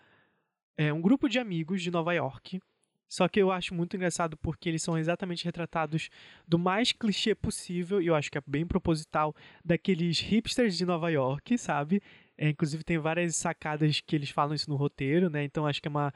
é, 0.77 0.93
um 0.93 1.01
grupo 1.01 1.31
de 1.31 1.39
amigos 1.39 1.81
de 1.81 1.91
Nova 1.91 2.13
York. 2.13 2.61
Só 3.09 3.27
que 3.27 3.41
eu 3.41 3.51
acho 3.51 3.75
muito 3.75 3.97
engraçado 3.97 4.37
porque 4.37 4.69
eles 4.69 4.83
são 4.83 4.99
exatamente 4.99 5.47
retratados 5.47 6.11
do 6.47 6.59
mais 6.59 6.93
clichê 6.93 7.35
possível, 7.35 8.03
e 8.03 8.07
eu 8.07 8.15
acho 8.15 8.31
que 8.31 8.37
é 8.39 8.43
bem 8.47 8.67
proposital, 8.67 9.35
daqueles 9.65 10.21
hipsters 10.21 10.77
de 10.77 10.85
Nova 10.85 11.11
York, 11.11 11.57
sabe? 11.57 12.03
É, 12.41 12.49
inclusive 12.49 12.83
tem 12.83 12.97
várias 12.97 13.37
sacadas 13.37 14.01
que 14.01 14.17
eles 14.17 14.31
falam 14.31 14.55
isso 14.55 14.71
no 14.71 14.77
roteiro, 14.77 15.29
né? 15.29 15.45
Então 15.45 15.67
acho 15.67 15.83
que 15.83 15.89
é 15.89 15.91
uma 15.91 16.11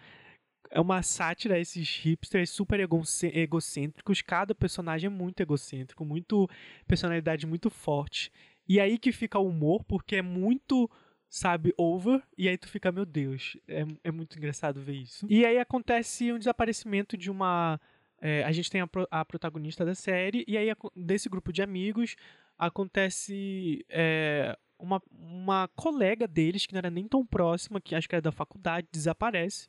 é 0.70 0.80
uma 0.80 1.02
sátira 1.02 1.56
a 1.56 1.58
esses 1.58 1.98
hipsters 1.98 2.48
super 2.48 2.80
egocêntricos. 2.80 4.22
Cada 4.22 4.54
personagem 4.54 5.08
é 5.08 5.10
muito 5.10 5.40
egocêntrico, 5.40 6.02
muito 6.02 6.48
personalidade 6.88 7.46
muito 7.46 7.68
forte. 7.68 8.32
E 8.66 8.80
aí 8.80 8.98
que 8.98 9.12
fica 9.12 9.38
o 9.38 9.46
humor, 9.46 9.84
porque 9.84 10.16
é 10.16 10.22
muito, 10.22 10.90
sabe, 11.28 11.74
over. 11.76 12.22
E 12.38 12.48
aí 12.48 12.56
tu 12.56 12.68
fica, 12.68 12.90
meu 12.90 13.04
Deus, 13.04 13.58
é, 13.68 13.84
é 14.02 14.10
muito 14.10 14.38
engraçado 14.38 14.80
ver 14.80 14.94
isso. 14.94 15.26
E 15.28 15.44
aí 15.44 15.58
acontece 15.58 16.32
um 16.32 16.38
desaparecimento 16.38 17.18
de 17.18 17.30
uma. 17.30 17.78
É, 18.18 18.42
a 18.44 18.50
gente 18.50 18.70
tem 18.70 18.80
a, 18.80 18.88
a, 19.10 19.24
protagonista 19.26 19.84
da 19.84 19.94
série, 19.94 20.42
e 20.48 20.56
aí 20.56 20.68
desse 20.96 21.28
grupo 21.28 21.52
de 21.52 21.60
amigos 21.62 22.16
acontece 22.58 23.84
é, 23.90 24.56
uma, 24.78 25.02
uma 25.44 25.68
colega 25.68 26.26
deles, 26.26 26.66
que 26.66 26.72
não 26.72 26.78
era 26.78 26.90
nem 26.90 27.06
tão 27.06 27.24
próxima, 27.24 27.80
que 27.80 27.94
acho 27.94 28.08
que 28.08 28.14
era 28.14 28.22
da 28.22 28.32
faculdade, 28.32 28.88
desaparece. 28.90 29.68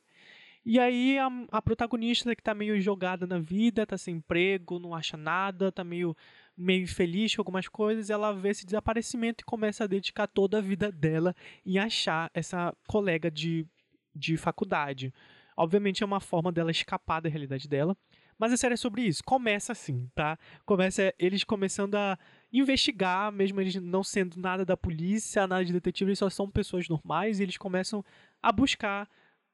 E 0.65 0.79
aí 0.79 1.19
a, 1.19 1.29
a 1.51 1.61
protagonista 1.61 2.35
que 2.35 2.41
tá 2.41 2.55
meio 2.55 2.79
jogada 2.81 3.27
na 3.27 3.37
vida, 3.37 3.85
tá 3.85 3.97
sem 3.97 4.15
emprego, 4.15 4.79
não 4.79 4.95
acha 4.95 5.15
nada, 5.15 5.71
tá 5.71 5.83
meio 5.83 6.15
meio 6.57 6.83
infeliz 6.83 7.35
com 7.35 7.41
algumas 7.41 7.67
coisas, 7.67 8.09
ela 8.09 8.31
vê 8.31 8.49
esse 8.49 8.65
desaparecimento 8.65 9.41
e 9.41 9.45
começa 9.45 9.83
a 9.83 9.87
dedicar 9.87 10.25
toda 10.25 10.59
a 10.59 10.61
vida 10.61 10.89
dela 10.89 11.35
em 11.65 11.77
achar 11.77 12.31
essa 12.33 12.73
colega 12.87 13.29
de, 13.29 13.67
de 14.15 14.37
faculdade. 14.37 15.13
Obviamente 15.57 16.01
é 16.01 16.05
uma 16.05 16.21
forma 16.21 16.51
dela 16.51 16.71
escapar 16.71 17.21
da 17.21 17.29
realidade 17.29 17.67
dela, 17.67 17.95
mas 18.37 18.53
a 18.53 18.57
série 18.57 18.73
é 18.73 18.77
sobre 18.77 19.01
isso. 19.03 19.23
Começa 19.23 19.71
assim, 19.71 20.09
tá? 20.15 20.37
Começa 20.65 21.13
eles 21.19 21.43
começando 21.43 21.95
a 21.95 22.17
investigar, 22.51 23.31
mesmo 23.31 23.59
eles 23.59 23.75
não 23.75 24.03
sendo 24.03 24.39
nada 24.39 24.65
da 24.65 24.77
polícia, 24.77 25.47
nada 25.47 25.65
de 25.65 25.73
detetive, 25.73 26.09
eles 26.09 26.19
só 26.19 26.29
são 26.29 26.49
pessoas 26.49 26.87
normais 26.87 27.39
e 27.39 27.43
eles 27.43 27.57
começam 27.57 28.03
a 28.41 28.51
buscar 28.51 29.09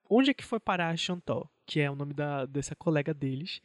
onde 0.09 0.31
é 0.31 0.33
que 0.33 0.43
foi 0.43 0.59
parar 0.59 0.89
a 0.89 0.97
Chantal, 0.97 1.49
que 1.65 1.79
é 1.79 1.89
o 1.89 1.95
nome 1.95 2.13
da, 2.13 2.45
dessa 2.45 2.75
colega 2.75 3.13
deles. 3.13 3.61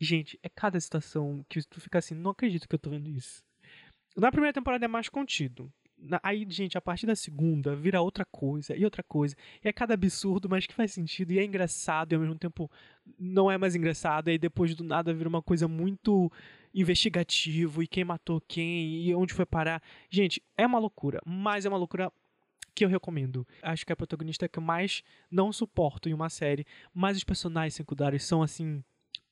Gente, 0.00 0.38
é 0.42 0.48
cada 0.48 0.80
situação 0.80 1.44
que 1.48 1.62
tu 1.68 1.80
fica 1.80 1.98
assim, 1.98 2.14
não 2.14 2.30
acredito 2.30 2.66
que 2.66 2.74
eu 2.74 2.78
tô 2.78 2.88
vendo 2.88 3.10
isso. 3.10 3.44
Na 4.16 4.30
primeira 4.30 4.52
temporada 4.52 4.84
é 4.84 4.88
mais 4.88 5.08
contido. 5.08 5.70
Aí, 6.22 6.46
gente, 6.48 6.78
a 6.78 6.80
partir 6.80 7.06
da 7.06 7.14
segunda 7.14 7.76
vira 7.76 8.00
outra 8.00 8.24
coisa 8.24 8.74
e 8.74 8.84
outra 8.84 9.02
coisa. 9.02 9.36
E 9.62 9.68
é 9.68 9.72
cada 9.72 9.94
absurdo, 9.94 10.48
mas 10.48 10.66
que 10.66 10.72
faz 10.72 10.92
sentido. 10.92 11.32
E 11.32 11.38
é 11.38 11.44
engraçado 11.44 12.12
e 12.12 12.14
ao 12.14 12.20
mesmo 12.22 12.38
tempo 12.38 12.70
não 13.18 13.50
é 13.50 13.58
mais 13.58 13.74
engraçado. 13.74 14.28
E 14.28 14.32
aí 14.32 14.38
depois 14.38 14.74
do 14.74 14.82
nada 14.82 15.12
vira 15.12 15.28
uma 15.28 15.42
coisa 15.42 15.68
muito 15.68 16.32
investigativo. 16.74 17.82
E 17.82 17.86
quem 17.86 18.04
matou 18.04 18.40
quem 18.40 19.02
e 19.02 19.14
onde 19.14 19.34
foi 19.34 19.46
parar. 19.46 19.82
Gente, 20.08 20.42
é 20.56 20.66
uma 20.66 20.78
loucura. 20.78 21.20
Mas 21.24 21.64
é 21.64 21.68
uma 21.68 21.78
loucura 21.78 22.12
que 22.74 22.84
eu 22.84 22.88
recomendo. 22.88 23.46
Acho 23.62 23.84
que 23.84 23.92
é 23.92 23.94
a 23.94 23.96
protagonista 23.96 24.48
que 24.48 24.58
eu 24.58 24.62
mais 24.62 25.02
não 25.30 25.52
suporto 25.52 26.08
em 26.08 26.14
uma 26.14 26.30
série, 26.30 26.66
mas 26.94 27.16
os 27.16 27.24
personagens 27.24 27.74
secundários 27.74 28.24
são 28.24 28.42
assim 28.42 28.82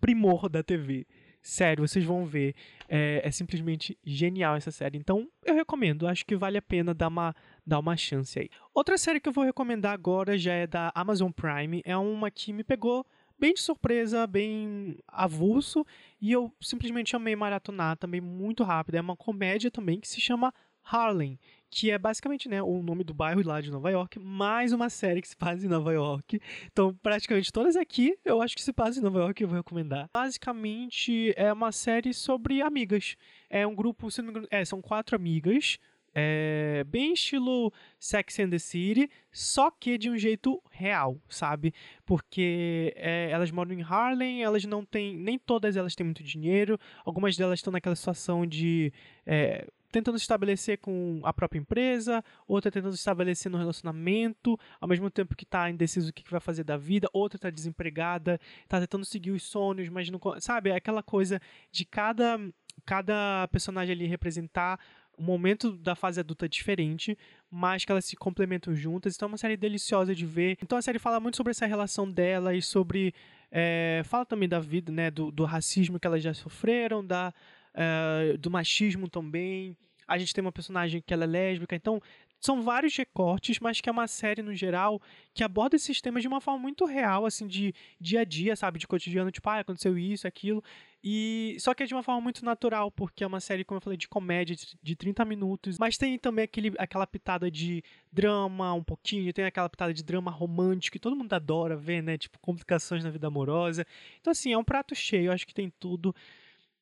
primor 0.00 0.48
da 0.48 0.62
TV. 0.62 1.06
Sério, 1.40 1.86
vocês 1.86 2.04
vão 2.04 2.26
ver. 2.26 2.54
É, 2.88 3.22
é, 3.24 3.30
simplesmente 3.30 3.96
genial 4.04 4.56
essa 4.56 4.70
série. 4.70 4.98
Então, 4.98 5.28
eu 5.44 5.54
recomendo. 5.54 6.06
Acho 6.06 6.26
que 6.26 6.36
vale 6.36 6.58
a 6.58 6.62
pena 6.62 6.92
dar 6.92 7.08
uma, 7.08 7.34
dar 7.66 7.78
uma 7.78 7.96
chance 7.96 8.38
aí. 8.38 8.50
Outra 8.74 8.98
série 8.98 9.20
que 9.20 9.28
eu 9.28 9.32
vou 9.32 9.44
recomendar 9.44 9.92
agora 9.92 10.36
já 10.36 10.52
é 10.52 10.66
da 10.66 10.90
Amazon 10.94 11.30
Prime. 11.30 11.80
É 11.84 11.96
uma 11.96 12.30
que 12.30 12.52
me 12.52 12.64
pegou 12.64 13.06
bem 13.38 13.54
de 13.54 13.60
surpresa, 13.60 14.26
bem 14.26 14.98
avulso. 15.06 15.86
E 16.20 16.32
eu 16.32 16.52
simplesmente 16.60 17.14
amei 17.14 17.36
maratonar 17.36 17.96
também 17.96 18.20
muito 18.20 18.64
rápido. 18.64 18.96
É 18.96 19.00
uma 19.00 19.16
comédia 19.16 19.70
também 19.70 20.00
que 20.00 20.08
se 20.08 20.20
chama 20.20 20.52
Harlem 20.82 21.38
que 21.70 21.90
é 21.90 21.98
basicamente 21.98 22.48
né, 22.48 22.62
o 22.62 22.82
nome 22.82 23.04
do 23.04 23.12
bairro 23.12 23.42
lá 23.44 23.60
de 23.60 23.70
Nova 23.70 23.90
York, 23.90 24.18
mais 24.18 24.72
uma 24.72 24.88
série 24.88 25.20
que 25.20 25.28
se 25.28 25.36
passa 25.36 25.64
em 25.64 25.68
Nova 25.68 25.92
York. 25.92 26.40
Então, 26.66 26.94
praticamente 27.02 27.52
todas 27.52 27.76
aqui 27.76 28.16
eu 28.24 28.40
acho 28.40 28.56
que 28.56 28.62
se 28.62 28.72
passa 28.72 28.98
em 28.98 29.02
Nova 29.02 29.18
York 29.20 29.42
eu 29.42 29.48
vou 29.48 29.58
recomendar. 29.58 30.08
Basicamente 30.12 31.32
é 31.36 31.52
uma 31.52 31.72
série 31.72 32.14
sobre 32.14 32.62
amigas. 32.62 33.16
É 33.50 33.66
um 33.66 33.74
grupo, 33.74 34.10
se 34.10 34.20
não 34.20 34.26
me 34.26 34.30
engano, 34.30 34.48
é, 34.50 34.64
são 34.64 34.80
quatro 34.80 35.14
amigas. 35.14 35.78
É, 36.18 36.84
bem 36.84 37.12
estilo 37.12 37.72
Sex 37.98 38.40
and 38.40 38.50
the 38.50 38.58
City, 38.58 39.08
só 39.30 39.70
que 39.70 39.96
de 39.96 40.10
um 40.10 40.18
jeito 40.18 40.60
real, 40.70 41.20
sabe? 41.28 41.72
Porque 42.04 42.92
é, 42.96 43.30
elas 43.30 43.50
moram 43.50 43.72
em 43.72 43.82
Harlem, 43.82 44.42
elas 44.42 44.64
não 44.64 44.84
têm, 44.84 45.16
nem 45.16 45.38
todas 45.38 45.76
elas 45.76 45.94
têm 45.94 46.04
muito 46.04 46.24
dinheiro, 46.24 46.78
algumas 47.04 47.36
delas 47.36 47.60
estão 47.60 47.72
naquela 47.72 47.94
situação 47.94 48.44
de 48.44 48.92
é, 49.24 49.66
tentando 49.90 50.18
se 50.18 50.22
estabelecer 50.22 50.78
com 50.78 51.20
a 51.24 51.32
própria 51.32 51.58
empresa, 51.58 52.22
outra 52.46 52.70
tentando 52.70 52.92
se 52.92 52.98
estabelecer 52.98 53.50
no 53.50 53.58
relacionamento, 53.58 54.58
ao 54.80 54.88
mesmo 54.88 55.10
tempo 55.10 55.34
que 55.34 55.44
está 55.44 55.70
indeciso 55.70 56.10
o 56.10 56.12
que, 56.12 56.30
vai 56.30 56.40
fazer 56.40 56.64
da 56.64 56.76
vida, 56.76 57.08
outra 57.12 57.36
está 57.36 57.50
desempregada, 57.50 58.40
está 58.62 58.80
tentando 58.80 59.04
seguir 59.04 59.30
os 59.30 59.42
sonhos, 59.42 59.88
mas 59.88 60.10
não. 60.10 60.20
Sabe? 60.40 60.70
É 60.70 60.76
aquela 60.76 61.02
coisa 61.02 61.40
de 61.70 61.84
cada, 61.84 62.38
cada 62.84 63.48
personagem 63.48 63.94
ali 63.94 64.06
representar 64.06 64.78
um 65.18 65.24
momento 65.24 65.72
da 65.72 65.94
fase 65.94 66.20
adulta 66.20 66.48
diferente, 66.48 67.16
mas 67.50 67.84
que 67.84 67.90
elas 67.90 68.04
se 68.04 68.16
complementam 68.16 68.74
juntas. 68.74 69.16
Então 69.16 69.26
é 69.26 69.32
uma 69.32 69.38
série 69.38 69.56
deliciosa 69.56 70.14
de 70.14 70.24
ver. 70.24 70.56
Então 70.62 70.78
a 70.78 70.82
série 70.82 70.98
fala 70.98 71.18
muito 71.18 71.36
sobre 71.36 71.50
essa 71.50 71.66
relação 71.66 72.10
dela 72.10 72.54
e 72.54 72.62
sobre. 72.62 73.14
É, 73.50 74.02
fala 74.04 74.26
também 74.26 74.48
da 74.48 74.60
vida, 74.60 74.92
né? 74.92 75.10
Do, 75.10 75.30
do 75.30 75.44
racismo 75.44 75.98
que 75.98 76.06
elas 76.06 76.22
já 76.22 76.34
sofreram, 76.34 77.04
da 77.04 77.32
uh, 77.74 78.38
do 78.38 78.50
machismo 78.50 79.08
também. 79.08 79.76
A 80.06 80.18
gente 80.18 80.32
tem 80.32 80.42
uma 80.42 80.52
personagem 80.52 81.02
que 81.04 81.12
ela 81.12 81.24
é 81.24 81.26
lésbica, 81.26 81.76
então 81.76 82.00
são 82.40 82.62
vários 82.62 82.96
recortes, 82.96 83.58
mas 83.58 83.80
que 83.80 83.88
é 83.88 83.92
uma 83.92 84.06
série 84.06 84.42
no 84.42 84.54
geral 84.54 85.02
que 85.34 85.42
aborda 85.42 85.76
esses 85.76 86.00
temas 86.00 86.22
de 86.22 86.28
uma 86.28 86.40
forma 86.40 86.60
muito 86.60 86.84
real, 86.84 87.26
assim, 87.26 87.46
de 87.46 87.74
dia 88.00 88.20
a 88.20 88.24
dia, 88.24 88.54
sabe, 88.54 88.78
de 88.78 88.86
cotidiano, 88.86 89.30
tipo, 89.30 89.48
ah, 89.50 89.58
aconteceu 89.58 89.98
isso, 89.98 90.26
aquilo. 90.26 90.62
E 91.02 91.56
só 91.60 91.74
que 91.74 91.84
é 91.84 91.86
de 91.86 91.94
uma 91.94 92.02
forma 92.02 92.20
muito 92.20 92.44
natural, 92.44 92.90
porque 92.90 93.22
é 93.22 93.26
uma 93.26 93.40
série, 93.40 93.64
como 93.64 93.76
eu 93.76 93.82
falei, 93.82 93.96
de 93.96 94.08
comédia 94.08 94.56
de 94.82 94.96
30 94.96 95.24
minutos, 95.24 95.78
mas 95.78 95.96
tem 95.96 96.18
também 96.18 96.44
aquele, 96.44 96.72
aquela 96.76 97.06
pitada 97.06 97.48
de 97.50 97.84
drama 98.12 98.72
um 98.72 98.82
pouquinho, 98.82 99.32
tem 99.32 99.44
aquela 99.44 99.68
pitada 99.68 99.94
de 99.94 100.02
drama 100.02 100.30
romântico 100.30 100.94
que 100.94 100.98
todo 100.98 101.14
mundo 101.14 101.32
adora 101.32 101.76
ver, 101.76 102.02
né? 102.02 102.18
Tipo, 102.18 102.38
complicações 102.40 103.04
na 103.04 103.10
vida 103.10 103.28
amorosa. 103.28 103.86
Então, 104.20 104.32
assim, 104.32 104.52
é 104.52 104.58
um 104.58 104.64
prato 104.64 104.94
cheio, 104.94 105.30
acho 105.30 105.46
que 105.46 105.54
tem 105.54 105.72
tudo. 105.78 106.14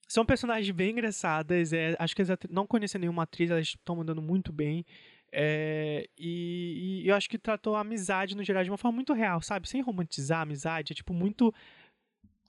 São 0.08 0.24
personagens 0.24 0.70
bem 0.74 0.92
engraçadas. 0.92 1.72
É, 1.72 1.94
acho 1.98 2.14
que 2.14 2.22
elas 2.22 2.38
não 2.48 2.66
conhecem 2.66 3.00
nenhuma 3.00 3.24
atriz, 3.24 3.50
elas 3.50 3.66
estão 3.66 3.96
mandando 3.96 4.22
muito 4.22 4.52
bem. 4.52 4.84
É, 5.32 6.08
e, 6.16 7.02
e, 7.04 7.08
eu 7.08 7.14
acho 7.14 7.28
que 7.28 7.36
tratou 7.38 7.76
a 7.76 7.80
amizade 7.80 8.36
no 8.36 8.44
geral 8.44 8.64
de 8.64 8.70
uma 8.70 8.78
forma 8.78 8.94
muito 8.94 9.12
real, 9.12 9.42
sabe? 9.42 9.68
Sem 9.68 9.82
romantizar 9.82 10.38
a 10.38 10.42
amizade. 10.42 10.92
É 10.92 10.96
tipo 10.96 11.12
muito 11.12 11.52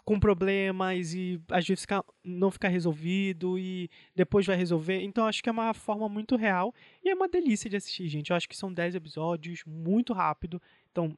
com 0.07 0.17
problemas 0.17 1.13
e 1.13 1.37
às 1.49 1.67
vezes 1.67 1.81
fica, 1.81 2.01
não 2.23 2.49
fica 2.49 2.69
resolvido 2.69 3.59
e 3.59 3.89
depois 4.15 4.45
vai 4.45 4.55
resolver. 4.55 5.01
Então 5.01 5.25
acho 5.25 5.43
que 5.43 5.49
é 5.49 5.51
uma 5.51 5.73
forma 5.73 6.07
muito 6.07 6.37
real 6.37 6.73
e 7.03 7.09
é 7.09 7.13
uma 7.13 7.27
delícia 7.27 7.69
de 7.69 7.75
assistir, 7.75 8.07
gente. 8.07 8.29
Eu 8.29 8.37
acho 8.37 8.47
que 8.47 8.55
são 8.55 8.71
10 8.71 8.95
episódios, 8.95 9.65
muito 9.67 10.13
rápido. 10.13 10.61
Então, 10.89 11.13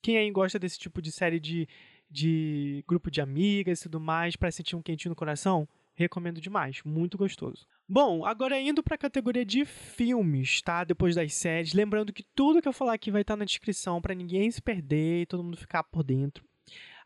quem 0.00 0.16
aí 0.16 0.30
gosta 0.30 0.60
desse 0.60 0.78
tipo 0.78 1.02
de 1.02 1.10
série 1.10 1.40
de 1.40 1.66
de 2.08 2.84
grupo 2.86 3.10
de 3.10 3.20
amigas 3.20 3.80
e 3.80 3.82
tudo 3.84 3.98
mais, 3.98 4.36
para 4.36 4.52
sentir 4.52 4.76
um 4.76 4.82
quentinho 4.82 5.10
no 5.10 5.16
coração, 5.16 5.68
recomendo 5.92 6.40
demais, 6.40 6.80
muito 6.84 7.18
gostoso. 7.18 7.66
Bom, 7.88 8.24
agora 8.24 8.60
indo 8.60 8.80
para 8.80 8.94
a 8.94 8.98
categoria 8.98 9.44
de 9.44 9.64
filmes, 9.64 10.62
tá? 10.62 10.84
Depois 10.84 11.16
das 11.16 11.34
séries, 11.34 11.74
lembrando 11.74 12.12
que 12.12 12.22
tudo 12.22 12.62
que 12.62 12.68
eu 12.68 12.72
falar 12.72 12.94
aqui 12.94 13.10
vai 13.10 13.22
estar 13.22 13.34
na 13.34 13.44
descrição 13.44 14.00
para 14.00 14.14
ninguém 14.14 14.48
se 14.52 14.62
perder 14.62 15.22
e 15.22 15.26
todo 15.26 15.42
mundo 15.42 15.56
ficar 15.56 15.82
por 15.82 16.04
dentro. 16.04 16.44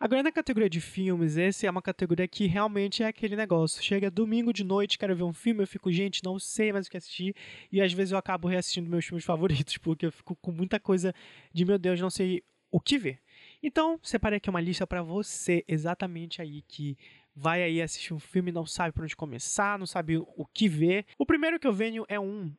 Agora 0.00 0.22
na 0.22 0.30
categoria 0.30 0.70
de 0.70 0.80
filmes, 0.80 1.36
essa 1.36 1.66
é 1.66 1.70
uma 1.70 1.82
categoria 1.82 2.28
que 2.28 2.46
realmente 2.46 3.02
é 3.02 3.06
aquele 3.06 3.34
negócio. 3.34 3.82
Chega 3.82 4.08
domingo 4.08 4.52
de 4.52 4.62
noite, 4.62 4.96
quero 4.96 5.16
ver 5.16 5.24
um 5.24 5.32
filme, 5.32 5.64
eu 5.64 5.66
fico, 5.66 5.90
gente, 5.90 6.22
não 6.22 6.38
sei 6.38 6.72
mais 6.72 6.86
o 6.86 6.90
que 6.90 6.96
assistir, 6.96 7.34
e 7.72 7.82
às 7.82 7.92
vezes 7.92 8.12
eu 8.12 8.18
acabo 8.18 8.46
reassistindo 8.46 8.88
meus 8.88 9.04
filmes 9.04 9.24
favoritos, 9.26 9.76
porque 9.78 10.06
eu 10.06 10.12
fico 10.12 10.36
com 10.36 10.52
muita 10.52 10.78
coisa 10.78 11.12
de, 11.52 11.64
meu 11.64 11.78
Deus, 11.78 12.00
não 12.00 12.10
sei 12.10 12.44
o 12.70 12.78
que 12.78 12.96
ver. 12.96 13.18
Então, 13.60 13.98
separei 14.00 14.36
aqui 14.36 14.48
uma 14.48 14.60
lista 14.60 14.86
para 14.86 15.02
você, 15.02 15.64
exatamente 15.66 16.40
aí 16.40 16.62
que 16.62 16.96
vai 17.34 17.64
aí 17.64 17.82
assistir 17.82 18.14
um 18.14 18.20
filme 18.20 18.52
não 18.52 18.66
sabe 18.66 18.92
por 18.92 19.02
onde 19.02 19.16
começar, 19.16 19.78
não 19.80 19.86
sabe 19.86 20.16
o 20.16 20.46
que 20.54 20.68
ver. 20.68 21.06
O 21.18 21.26
primeiro 21.26 21.58
que 21.58 21.66
eu 21.66 21.72
venho 21.72 22.04
é 22.08 22.20
um 22.20 22.54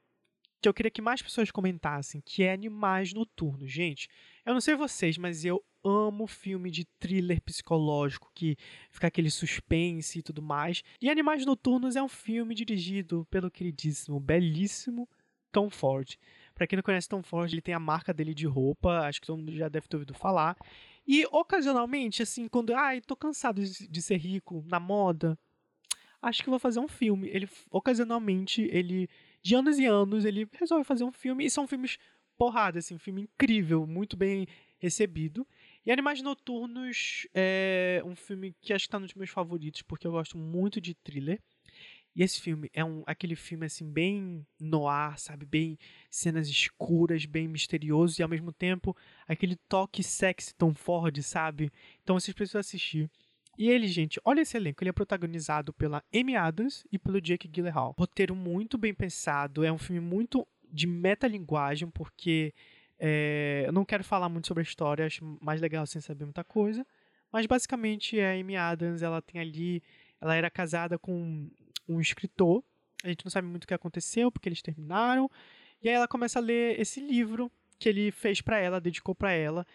que 0.62 0.68
eu 0.68 0.74
queria 0.74 0.92
que 0.92 1.02
mais 1.02 1.22
pessoas 1.22 1.52
comentassem, 1.52 2.20
que 2.20 2.44
é 2.44 2.52
Animais 2.52 3.14
Noturnos. 3.14 3.72
Gente, 3.72 4.10
eu 4.46 4.54
não 4.54 4.60
sei 4.60 4.76
vocês, 4.76 5.18
mas 5.18 5.46
eu 5.46 5.64
amo 5.84 6.28
filme 6.28 6.70
de 6.70 6.86
thriller 7.00 7.42
psicológico, 7.42 8.32
que 8.34 8.58
fica 8.92 9.08
aquele 9.08 9.30
suspense 9.30 10.20
e 10.20 10.24
tudo 10.24 10.42
mais. 10.42 10.84
E 11.02 11.10
Animais 11.10 11.46
Noturnos 11.46 11.96
é 11.96 12.04
um 12.04 12.10
filme 12.10 12.54
dirigido 12.54 13.26
pelo 13.30 13.50
queridíssimo, 13.50 14.20
belíssimo 14.20 15.08
Tom 15.52 15.70
Ford. 15.70 16.16
Para 16.54 16.68
quem 16.68 16.78
não 16.78 16.84
conhece 16.84 17.08
Tom 17.08 17.24
Ford, 17.24 17.52
ele 17.52 17.62
tem 17.62 17.74
a 17.74 17.80
marca 17.80 18.14
dele 18.14 18.34
de 18.34 18.46
roupa, 18.46 19.00
acho 19.02 19.22
que 19.22 19.28
todo 19.28 19.38
mundo 19.38 19.52
já 19.52 19.70
deve 19.70 19.88
ter 19.88 19.96
ouvido 19.96 20.14
falar. 20.14 20.58
E 21.08 21.26
ocasionalmente, 21.32 22.22
assim, 22.22 22.48
quando, 22.48 22.74
ai, 22.74 23.02
tô 23.02 23.16
cansado 23.16 23.62
de 23.64 24.02
ser 24.02 24.18
rico 24.18 24.64
na 24.68 24.80
moda, 24.80 25.38
acho 26.22 26.44
que 26.44 26.50
vou 26.50 26.60
fazer 26.60 26.80
um 26.80 26.88
filme. 26.88 27.30
Ele 27.30 27.50
ocasionalmente, 27.72 28.62
ele 28.72 29.10
de 29.42 29.56
anos 29.56 29.80
e 29.80 29.86
anos, 29.86 30.26
ele 30.26 30.48
resolve 30.54 30.84
fazer 30.84 31.04
um 31.04 31.12
filme 31.12 31.46
e 31.46 31.50
são 31.50 31.68
filmes 31.68 31.98
porrada, 32.38 32.80
assim, 32.80 32.96
um 32.96 33.00
filme 33.00 33.24
incrível, 33.24 33.86
muito 33.86 34.16
bem 34.16 34.48
recebido. 34.78 35.48
E 35.86 35.92
Animais 35.92 36.22
Noturnos 36.22 37.28
é 37.34 38.02
um 38.06 38.16
filme 38.16 38.56
que 38.62 38.74
acho 38.74 38.86
que 38.86 38.92
tá 38.92 39.00
nos 39.00 39.14
meus 39.14 39.30
favoritos, 39.30 39.82
porque 39.82 40.06
eu 40.06 40.12
gosto 40.12 40.38
muito 40.38 40.80
de 40.80 40.94
thriller. 40.94 41.40
E 42.16 42.24
esse 42.24 42.42
filme 42.42 42.70
é 42.74 42.84
um, 42.84 43.04
aquele 43.06 43.36
filme 43.36 43.66
assim 43.66 43.90
bem 43.90 44.46
noir, 44.60 45.18
sabe, 45.18 45.46
bem 45.46 45.78
cenas 46.10 46.50
escuras, 46.50 47.26
bem 47.26 47.48
misterioso 47.48 48.20
e 48.20 48.24
ao 48.24 48.30
mesmo 48.30 48.52
tempo 48.52 48.96
aquele 49.28 49.56
toque 49.70 50.04
sexy 50.04 50.54
Tom 50.56 50.74
Ford, 50.74 51.18
sabe? 51.22 51.72
Então 52.04 52.20
vocês 52.20 52.36
precisam 52.36 52.60
assistir. 52.60 53.10
E 53.58 53.70
ele, 53.70 53.88
gente, 53.88 54.20
olha 54.24 54.42
esse 54.42 54.56
elenco. 54.56 54.82
Ele 54.84 54.90
é 54.90 54.94
protagonizado 54.94 55.74
pela 55.74 56.04
Amy 56.14 56.36
Adams 56.36 56.86
e 56.92 56.98
pelo 56.98 57.22
Jake 57.22 57.48
Gyllenhaal. 57.48 57.94
Roteiro 57.98 58.34
muito 58.34 58.78
bem 58.78 58.94
pensado. 58.94 59.66
É 59.66 59.72
um 59.72 59.78
filme 59.78 60.00
muito 60.00 60.48
de 60.72 60.88
metalinguagem, 60.88 61.90
porque 61.90 62.54
é, 63.00 63.64
eu 63.66 63.72
não 63.72 63.86
quero 63.86 64.04
falar 64.04 64.30
muito 64.30 64.48
sobre 64.48 64.62
a 64.62 64.64
história. 64.64 65.06
Acho 65.06 65.38
mais 65.42 65.62
legal 65.62 65.86
sem 65.88 66.02
saber 66.02 66.26
muita 66.26 66.44
coisa. 66.44 66.86
Mas 67.32 67.46
basicamente 67.46 68.20
a 68.20 68.34
Amy 68.34 68.56
Adams, 68.56 69.02
ela 69.02 69.22
tem 69.22 69.40
ali... 69.40 69.82
Ela 70.22 70.36
era 70.36 70.50
casada 70.50 71.00
com 71.00 71.50
um 71.88 72.02
escritor. 72.02 72.62
A 73.04 73.08
gente 73.08 73.24
não 73.24 73.32
sabe 73.32 73.48
muito 73.48 73.64
o 73.64 73.68
que 73.68 73.74
aconteceu, 73.74 74.30
porque 74.30 74.50
eles 74.50 74.62
terminaram. 74.62 75.32
E 75.82 75.88
aí 75.88 75.96
ela 75.96 76.08
começa 76.08 76.40
a 76.40 76.42
ler 76.42 76.80
esse 76.80 77.00
livro 77.00 77.50
que 77.80 77.88
ele 77.88 78.12
fez 78.12 78.42
para 78.42 78.60
ela, 78.60 78.82
dedicou 78.82 79.16
para 79.16 79.32
ela. 79.32 79.66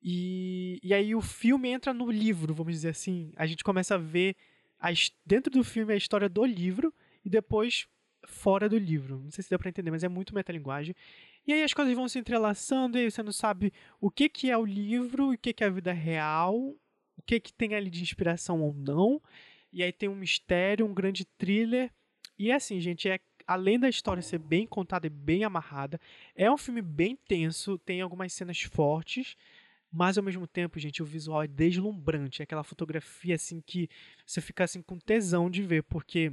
E, 0.00 0.80
e 0.82 0.94
aí 0.94 1.14
o 1.14 1.20
filme 1.20 1.68
entra 1.68 1.92
no 1.92 2.10
livro, 2.10 2.54
vamos 2.54 2.74
dizer 2.74 2.90
assim. 2.90 3.32
A 3.36 3.46
gente 3.46 3.64
começa 3.64 3.96
a 3.96 3.98
ver 3.98 4.36
a, 4.78 4.90
dentro 5.26 5.52
do 5.52 5.64
filme 5.64 5.92
a 5.92 5.96
história 5.96 6.28
do 6.28 6.44
livro 6.44 6.94
e 7.24 7.30
depois 7.30 7.86
fora 8.24 8.68
do 8.68 8.78
livro. 8.78 9.20
Não 9.22 9.30
sei 9.30 9.42
se 9.42 9.50
deu 9.50 9.58
para 9.58 9.68
entender, 9.68 9.90
mas 9.90 10.04
é 10.04 10.08
muito 10.08 10.34
metalinguagem. 10.34 10.94
E 11.46 11.52
aí 11.52 11.62
as 11.62 11.72
coisas 11.72 11.94
vão 11.94 12.08
se 12.08 12.18
entrelaçando 12.18 12.96
e 12.96 13.02
aí 13.02 13.10
você 13.10 13.22
não 13.22 13.32
sabe 13.32 13.72
o 14.00 14.10
que, 14.10 14.28
que 14.28 14.50
é 14.50 14.56
o 14.56 14.64
livro, 14.64 15.32
o 15.32 15.38
que, 15.38 15.52
que 15.52 15.64
é 15.64 15.66
a 15.66 15.70
vida 15.70 15.92
real, 15.92 16.56
o 16.56 17.22
que, 17.26 17.40
que 17.40 17.52
tem 17.52 17.74
ali 17.74 17.90
de 17.90 18.02
inspiração 18.02 18.62
ou 18.62 18.72
não. 18.72 19.20
E 19.72 19.82
aí 19.82 19.92
tem 19.92 20.08
um 20.08 20.14
mistério, 20.14 20.86
um 20.86 20.94
grande 20.94 21.24
thriller. 21.24 21.90
E 22.38 22.50
é 22.50 22.54
assim, 22.54 22.80
gente, 22.80 23.08
é 23.08 23.18
além 23.46 23.78
da 23.78 23.88
história 23.88 24.22
ser 24.22 24.38
bem 24.38 24.66
contada 24.66 25.06
e 25.06 25.10
bem 25.10 25.44
amarrada, 25.44 26.00
é 26.34 26.50
um 26.50 26.56
filme 26.56 26.80
bem 26.80 27.16
tenso, 27.16 27.78
tem 27.78 28.00
algumas 28.00 28.32
cenas 28.32 28.60
fortes, 28.62 29.36
mas 29.90 30.16
ao 30.16 30.24
mesmo 30.24 30.46
tempo, 30.46 30.78
gente, 30.78 31.02
o 31.02 31.06
visual 31.06 31.42
é 31.42 31.46
deslumbrante, 31.46 32.40
é 32.40 32.44
aquela 32.44 32.64
fotografia 32.64 33.34
assim 33.34 33.60
que 33.60 33.88
você 34.24 34.40
fica 34.40 34.64
assim 34.64 34.80
com 34.80 34.98
tesão 34.98 35.50
de 35.50 35.62
ver, 35.62 35.82
porque 35.82 36.32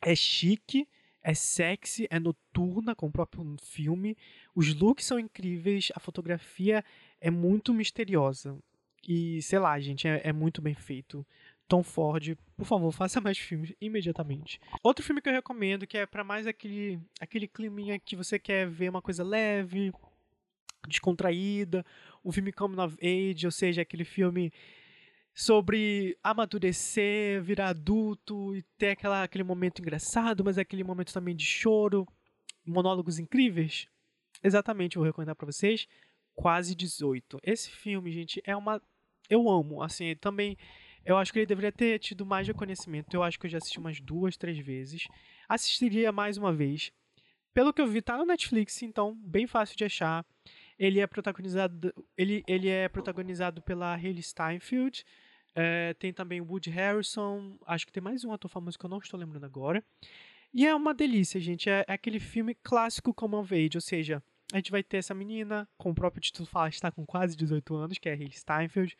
é 0.00 0.14
chique, 0.14 0.86
é 1.22 1.34
sexy, 1.34 2.06
é 2.10 2.18
noturna, 2.18 2.94
com 2.94 3.06
o 3.06 3.12
próprio 3.12 3.56
filme. 3.62 4.16
Os 4.54 4.74
looks 4.74 5.04
são 5.04 5.18
incríveis, 5.18 5.90
a 5.94 6.00
fotografia 6.00 6.84
é 7.20 7.30
muito 7.30 7.74
misteriosa. 7.74 8.58
E, 9.06 9.40
sei 9.42 9.58
lá, 9.58 9.78
gente, 9.80 10.06
é, 10.06 10.20
é 10.24 10.32
muito 10.32 10.60
bem 10.60 10.74
feito. 10.74 11.26
Tom 11.68 11.82
Ford, 11.82 12.36
por 12.56 12.66
favor, 12.66 12.90
faça 12.92 13.20
mais 13.20 13.38
filmes 13.38 13.72
imediatamente. 13.80 14.60
Outro 14.82 15.04
filme 15.04 15.20
que 15.20 15.28
eu 15.28 15.32
recomendo, 15.32 15.86
que 15.86 15.98
é 15.98 16.06
para 16.06 16.24
mais 16.24 16.46
aquele, 16.46 17.00
aquele 17.20 17.46
climinha 17.46 17.98
que 17.98 18.16
você 18.16 18.38
quer 18.38 18.68
ver 18.68 18.90
uma 18.90 19.00
coisa 19.00 19.22
leve, 19.22 19.92
descontraída, 20.88 21.84
um 22.24 22.32
filme 22.32 22.52
coming 22.52 22.80
of 22.80 22.96
age, 23.00 23.46
ou 23.46 23.52
seja, 23.52 23.82
aquele 23.82 24.04
filme 24.04 24.52
sobre 25.40 26.18
amadurecer, 26.22 27.42
virar 27.42 27.68
adulto 27.68 28.54
e 28.54 28.62
ter 28.76 28.90
aquela, 28.90 29.22
aquele 29.22 29.42
momento 29.42 29.80
engraçado, 29.80 30.44
mas 30.44 30.58
aquele 30.58 30.84
momento 30.84 31.14
também 31.14 31.34
de 31.34 31.46
choro, 31.46 32.06
monólogos 32.66 33.18
incríveis. 33.18 33.88
Exatamente, 34.44 34.96
vou 34.96 35.06
recomendar 35.06 35.34
para 35.34 35.46
vocês. 35.46 35.88
Quase 36.34 36.74
18. 36.74 37.40
Esse 37.42 37.70
filme, 37.70 38.12
gente, 38.12 38.42
é 38.44 38.54
uma. 38.54 38.82
Eu 39.30 39.48
amo. 39.48 39.82
Assim, 39.82 40.14
também. 40.16 40.58
Eu 41.06 41.16
acho 41.16 41.32
que 41.32 41.38
ele 41.38 41.46
deveria 41.46 41.72
ter 41.72 41.98
tido 41.98 42.26
mais 42.26 42.46
reconhecimento. 42.46 43.14
Eu 43.14 43.22
acho 43.22 43.40
que 43.40 43.46
eu 43.46 43.50
já 43.50 43.56
assisti 43.56 43.78
umas 43.78 43.98
duas, 43.98 44.36
três 44.36 44.58
vezes. 44.58 45.08
Assistiria 45.48 46.12
mais 46.12 46.36
uma 46.36 46.52
vez. 46.52 46.92
Pelo 47.54 47.72
que 47.72 47.80
eu 47.80 47.86
vi, 47.86 48.02
tá 48.02 48.18
no 48.18 48.26
Netflix, 48.26 48.82
então 48.82 49.16
bem 49.24 49.46
fácil 49.46 49.74
de 49.74 49.84
achar. 49.84 50.24
Ele 50.78 51.00
é 51.00 51.06
protagonizado, 51.06 51.94
ele, 52.16 52.44
ele 52.46 52.68
é 52.68 52.88
protagonizado 52.88 53.62
pela 53.62 53.94
Hayley 53.94 54.22
Steinfeld. 54.22 55.02
É, 55.54 55.94
tem 55.94 56.12
também 56.12 56.40
o 56.40 56.44
Woody 56.44 56.70
Harrison. 56.70 57.56
Acho 57.66 57.86
que 57.86 57.92
tem 57.92 58.02
mais 58.02 58.24
um 58.24 58.32
ator 58.32 58.50
famoso 58.50 58.78
que 58.78 58.84
eu 58.84 58.90
não 58.90 58.98
estou 58.98 59.18
lembrando 59.18 59.44
agora. 59.44 59.84
E 60.52 60.66
é 60.66 60.74
uma 60.74 60.92
delícia, 60.94 61.40
gente. 61.40 61.68
É, 61.68 61.84
é 61.86 61.92
aquele 61.92 62.20
filme 62.20 62.54
clássico 62.54 63.14
como 63.14 63.38
of 63.38 63.54
age, 63.54 63.76
ou 63.76 63.80
seja, 63.80 64.22
a 64.52 64.56
gente 64.56 64.70
vai 64.70 64.82
ter 64.82 64.98
essa 64.98 65.14
menina, 65.14 65.68
como 65.78 65.92
o 65.92 65.94
próprio 65.94 66.20
título 66.20 66.46
fala, 66.46 66.68
está 66.68 66.90
com 66.90 67.06
quase 67.06 67.36
18 67.36 67.74
anos, 67.74 67.98
que 67.98 68.08
é 68.08 68.12
Hayley 68.12 68.32
Steinfeld. 68.32 68.96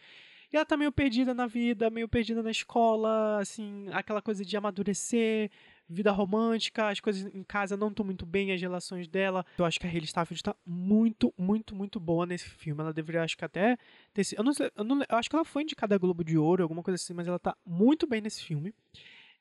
E 0.52 0.56
ela 0.56 0.66
tá 0.66 0.76
meio 0.76 0.90
perdida 0.90 1.32
na 1.32 1.46
vida, 1.46 1.90
meio 1.90 2.08
perdida 2.08 2.42
na 2.42 2.50
escola, 2.50 3.38
assim, 3.40 3.86
aquela 3.92 4.20
coisa 4.20 4.44
de 4.44 4.56
amadurecer, 4.56 5.50
vida 5.88 6.10
romântica, 6.10 6.88
as 6.88 7.00
coisas 7.00 7.32
em 7.34 7.42
casa 7.42 7.76
não 7.76 7.88
estão 7.88 8.04
muito 8.04 8.26
bem, 8.26 8.52
as 8.52 8.60
relações 8.60 9.08
dela. 9.08 9.44
Eu 9.58 9.64
acho 9.64 9.78
que 9.78 9.86
a 9.86 9.90
Hayley 9.90 10.06
Stafford 10.06 10.38
está 10.38 10.54
muito, 10.66 11.32
muito, 11.36 11.74
muito 11.74 12.00
boa 12.00 12.26
nesse 12.26 12.48
filme. 12.48 12.80
Ela 12.80 12.92
deveria, 12.92 13.22
acho 13.22 13.36
que 13.36 13.44
até 13.44 13.76
ter 14.12 14.24
sido. 14.24 14.38
Eu, 14.38 14.44
não, 14.44 14.52
eu, 14.76 14.84
não, 14.84 15.04
eu 15.08 15.16
acho 15.16 15.30
que 15.30 15.36
ela 15.36 15.44
foi 15.44 15.62
indicada 15.62 15.94
a 15.94 15.98
Globo 15.98 16.24
de 16.24 16.36
Ouro, 16.36 16.62
alguma 16.62 16.82
coisa 16.82 16.96
assim, 16.96 17.14
mas 17.14 17.26
ela 17.26 17.36
está 17.36 17.56
muito 17.64 18.06
bem 18.06 18.20
nesse 18.20 18.42
filme. 18.42 18.72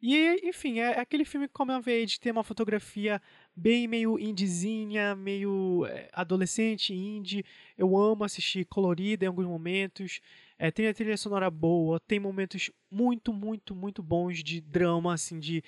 E, 0.01 0.47
enfim, 0.47 0.79
é, 0.79 0.93
é 0.93 0.99
aquele 0.99 1.25
filme 1.25 1.47
como 1.47 1.71
a 1.71 1.77
Age, 1.77 2.19
tem 2.19 2.31
uma 2.31 2.43
fotografia 2.43 3.21
bem 3.55 3.87
meio 3.87 4.17
indiezinha, 4.17 5.13
meio 5.15 5.85
é, 5.87 6.09
adolescente, 6.13 6.93
indie. 6.93 7.43
Eu 7.77 7.97
amo 7.97 8.23
assistir 8.23 8.65
colorida 8.65 9.25
em 9.25 9.27
alguns 9.27 9.45
momentos. 9.45 10.21
É, 10.59 10.69
tem 10.69 10.87
a 10.87 10.93
trilha 10.93 11.15
sonora 11.15 11.49
boa, 11.49 12.01
tem 12.01 12.19
momentos 12.19 12.69
muito, 12.91 13.31
muito, 13.31 13.73
muito 13.73 14.03
bons 14.03 14.43
de 14.43 14.59
drama, 14.59 15.13
assim, 15.13 15.39
de 15.39 15.63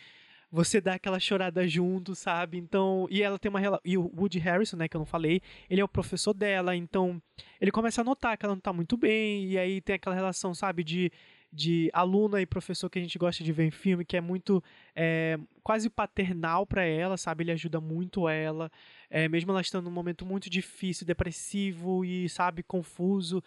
você 0.51 0.81
dá 0.81 0.95
aquela 0.95 1.17
chorada 1.17 1.65
junto, 1.65 2.13
sabe? 2.13 2.57
Então, 2.57 3.07
e 3.09 3.23
ela 3.23 3.39
tem 3.39 3.49
uma. 3.49 3.61
E 3.85 3.97
o 3.97 4.11
Woody 4.13 4.37
Harrison, 4.37 4.75
né, 4.75 4.89
que 4.89 4.97
eu 4.97 4.99
não 4.99 5.05
falei, 5.05 5.41
ele 5.69 5.79
é 5.79 5.83
o 5.83 5.87
professor 5.87 6.33
dela, 6.33 6.75
então 6.75 7.21
ele 7.59 7.71
começa 7.71 8.01
a 8.01 8.03
notar 8.03 8.37
que 8.37 8.45
ela 8.45 8.53
não 8.53 8.59
tá 8.59 8.73
muito 8.73 8.97
bem, 8.97 9.45
e 9.45 9.57
aí 9.57 9.79
tem 9.79 9.95
aquela 9.95 10.13
relação, 10.13 10.53
sabe, 10.53 10.83
de, 10.83 11.09
de 11.53 11.89
aluna 11.93 12.41
e 12.41 12.45
professor 12.45 12.89
que 12.89 12.99
a 12.99 13.01
gente 13.01 13.17
gosta 13.17 13.45
de 13.45 13.53
ver 13.53 13.63
em 13.63 13.71
filme, 13.71 14.03
que 14.03 14.17
é 14.17 14.21
muito 14.21 14.61
é, 14.93 15.39
quase 15.63 15.89
paternal 15.89 16.65
para 16.65 16.83
ela, 16.83 17.15
sabe? 17.15 17.45
Ele 17.45 17.53
ajuda 17.53 17.79
muito 17.79 18.27
ela, 18.27 18.69
é, 19.09 19.29
mesmo 19.29 19.51
ela 19.51 19.61
estando 19.61 19.85
num 19.85 19.91
momento 19.91 20.25
muito 20.25 20.49
difícil, 20.49 21.07
depressivo 21.07 22.03
e, 22.03 22.27
sabe, 22.27 22.61
confuso. 22.61 23.41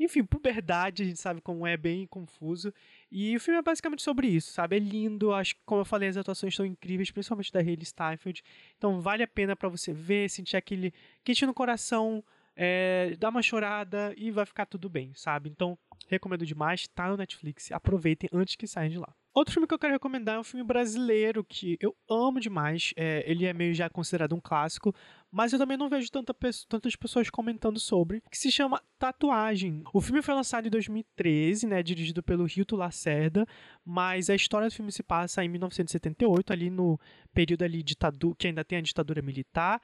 Enfim, 0.00 0.24
puberdade, 0.24 1.02
a 1.02 1.06
gente 1.06 1.20
sabe 1.20 1.42
como 1.42 1.66
é 1.66 1.76
bem 1.76 2.06
confuso. 2.06 2.72
E 3.12 3.36
o 3.36 3.40
filme 3.40 3.58
é 3.58 3.62
basicamente 3.62 4.02
sobre 4.02 4.28
isso, 4.28 4.50
sabe? 4.50 4.76
É 4.76 4.78
lindo, 4.78 5.34
acho 5.34 5.54
que, 5.54 5.60
como 5.66 5.82
eu 5.82 5.84
falei, 5.84 6.08
as 6.08 6.16
atuações 6.16 6.54
estão 6.54 6.64
incríveis, 6.64 7.10
principalmente 7.10 7.52
da 7.52 7.60
Hayley 7.60 7.84
Steinfeld. 7.84 8.42
Então 8.78 8.98
vale 9.00 9.22
a 9.22 9.28
pena 9.28 9.54
para 9.54 9.68
você 9.68 9.92
ver, 9.92 10.30
sentir 10.30 10.56
aquele 10.56 10.94
quente 11.22 11.44
no 11.44 11.52
coração, 11.52 12.24
é, 12.56 13.14
dar 13.18 13.28
uma 13.28 13.42
chorada 13.42 14.14
e 14.16 14.30
vai 14.30 14.46
ficar 14.46 14.64
tudo 14.64 14.88
bem, 14.88 15.12
sabe? 15.14 15.50
Então, 15.50 15.78
recomendo 16.08 16.46
demais, 16.46 16.88
tá 16.88 17.08
no 17.08 17.16
Netflix, 17.16 17.70
aproveitem 17.70 18.28
antes 18.32 18.56
que 18.56 18.66
saiam 18.66 18.90
de 18.90 18.98
lá. 18.98 19.14
Outro 19.32 19.54
filme 19.54 19.66
que 19.66 19.72
eu 19.72 19.78
quero 19.78 19.92
recomendar 19.92 20.34
é 20.34 20.40
um 20.40 20.44
filme 20.44 20.66
brasileiro 20.66 21.44
que 21.44 21.78
eu 21.80 21.96
amo 22.10 22.40
demais. 22.40 22.92
É, 22.96 23.22
ele 23.30 23.46
é 23.46 23.52
meio 23.52 23.72
já 23.72 23.88
considerado 23.88 24.34
um 24.34 24.40
clássico, 24.40 24.92
mas 25.30 25.52
eu 25.52 25.58
também 25.58 25.76
não 25.76 25.88
vejo 25.88 26.10
tanta, 26.10 26.34
tantas 26.68 26.96
pessoas 26.96 27.30
comentando 27.30 27.78
sobre, 27.78 28.22
que 28.30 28.36
se 28.36 28.50
chama 28.50 28.82
Tatuagem. 28.98 29.82
O 29.94 30.00
filme 30.00 30.22
foi 30.22 30.34
lançado 30.34 30.66
em 30.66 30.70
2013, 30.70 31.66
né, 31.66 31.82
dirigido 31.82 32.22
pelo 32.22 32.46
Hilton 32.46 32.76
Lacerda, 32.76 33.46
mas 33.84 34.28
a 34.28 34.34
história 34.34 34.68
do 34.68 34.74
filme 34.74 34.90
se 34.90 35.02
passa 35.02 35.44
em 35.44 35.48
1978, 35.48 36.52
ali 36.52 36.70
no 36.70 36.98
período 37.32 37.62
ali 37.62 37.82
ditadura, 37.82 38.34
que 38.36 38.46
ainda 38.48 38.64
tem 38.64 38.78
a 38.78 38.82
ditadura 38.82 39.22
militar, 39.22 39.80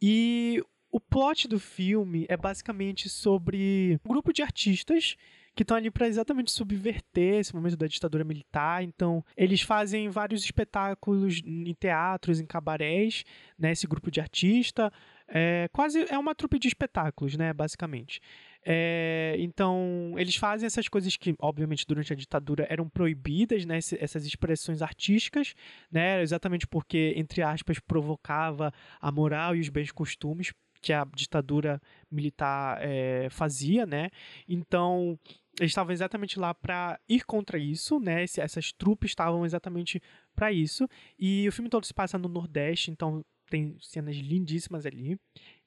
e 0.00 0.62
o 0.90 1.00
plot 1.00 1.46
do 1.46 1.58
filme 1.58 2.24
é 2.28 2.36
basicamente 2.36 3.08
sobre 3.08 4.00
um 4.04 4.08
grupo 4.08 4.32
de 4.32 4.42
artistas 4.42 5.16
que 5.56 5.62
estão 5.62 5.76
ali 5.76 5.90
para 5.90 6.06
exatamente 6.06 6.52
subverter 6.52 7.40
esse 7.40 7.54
momento 7.54 7.78
da 7.78 7.86
ditadura 7.86 8.22
militar. 8.22 8.84
Então, 8.84 9.24
eles 9.34 9.62
fazem 9.62 10.10
vários 10.10 10.44
espetáculos 10.44 11.40
em 11.42 11.74
teatros, 11.74 12.38
em 12.38 12.46
cabarés, 12.46 13.24
né? 13.58 13.72
Esse 13.72 13.86
grupo 13.86 14.10
de 14.10 14.20
artista. 14.20 14.92
É, 15.26 15.68
quase 15.72 16.04
é 16.10 16.18
uma 16.18 16.34
trupe 16.34 16.58
de 16.58 16.68
espetáculos, 16.68 17.36
né? 17.36 17.54
Basicamente. 17.54 18.20
É, 18.62 19.34
então, 19.38 20.14
eles 20.18 20.36
fazem 20.36 20.66
essas 20.66 20.88
coisas 20.88 21.16
que, 21.16 21.34
obviamente, 21.38 21.86
durante 21.86 22.12
a 22.12 22.16
ditadura 22.16 22.66
eram 22.68 22.86
proibidas, 22.86 23.64
né? 23.64 23.78
Essas 23.78 24.26
expressões 24.26 24.82
artísticas, 24.82 25.54
né? 25.90 26.20
Exatamente 26.20 26.66
porque, 26.66 27.14
entre 27.16 27.40
aspas, 27.40 27.78
provocava 27.78 28.70
a 29.00 29.10
moral 29.10 29.56
e 29.56 29.60
os 29.60 29.70
bens 29.70 29.90
costumes 29.90 30.52
que 30.82 30.92
a 30.92 31.04
ditadura 31.14 31.80
militar 32.10 32.78
é, 32.80 33.28
fazia, 33.30 33.86
né? 33.86 34.08
Então, 34.48 35.18
eles 35.58 35.70
estavam 35.70 35.92
exatamente 35.92 36.38
lá 36.38 36.52
para 36.52 37.00
ir 37.08 37.24
contra 37.24 37.58
isso, 37.58 37.98
né? 37.98 38.22
essas 38.22 38.72
trupes 38.72 39.10
estavam 39.10 39.44
exatamente 39.44 40.02
para 40.34 40.52
isso. 40.52 40.88
E 41.18 41.48
o 41.48 41.52
filme 41.52 41.70
todo 41.70 41.84
se 41.84 41.94
passa 41.94 42.18
no 42.18 42.28
Nordeste, 42.28 42.90
então 42.90 43.24
tem 43.48 43.76
cenas 43.80 44.16
lindíssimas 44.16 44.84
ali. 44.84 45.18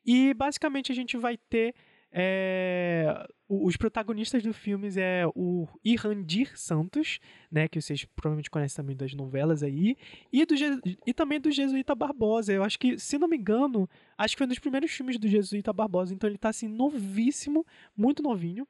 E 0.06 0.34
basicamente 0.34 0.91
a 0.91 0.95
gente 0.95 1.17
vai 1.17 1.38
ter 1.38 1.73
é, 2.12 3.28
os 3.47 3.78
protagonistas 3.78 4.41
do 4.41 4.54
filme 4.54 4.89
é 4.97 5.25
o 5.36 5.67
Irandir 5.84 6.58
Santos, 6.58 7.19
né, 7.52 7.67
que 7.67 7.80
vocês 7.80 8.06
provavelmente 8.15 8.49
conhecem 8.49 8.78
também 8.78 8.95
das 8.95 9.13
novelas 9.13 9.62
aí, 9.62 9.95
e, 10.32 10.45
do, 10.45 10.56
e 11.06 11.13
também 11.13 11.39
do 11.39 11.52
Jesuíta 11.52 11.93
Barbosa. 11.93 12.52
Eu 12.52 12.63
acho 12.63 12.80
que, 12.80 12.97
se 12.97 13.17
não 13.17 13.28
me 13.28 13.38
engano, 13.38 13.88
acho 14.17 14.36
que 14.36 14.39
foi 14.39 14.45
um 14.45 14.49
dos 14.49 14.60
primeiros 14.60 14.91
filmes 14.91 15.17
do 15.17 15.28
Jesuíta 15.28 15.71
Barbosa, 15.71 16.13
então 16.13 16.30
ele 16.30 16.38
tá 16.38 16.49
assim 16.49 16.67
novíssimo, 16.67 17.65
muito 17.95 18.23
novinho. 18.23 18.67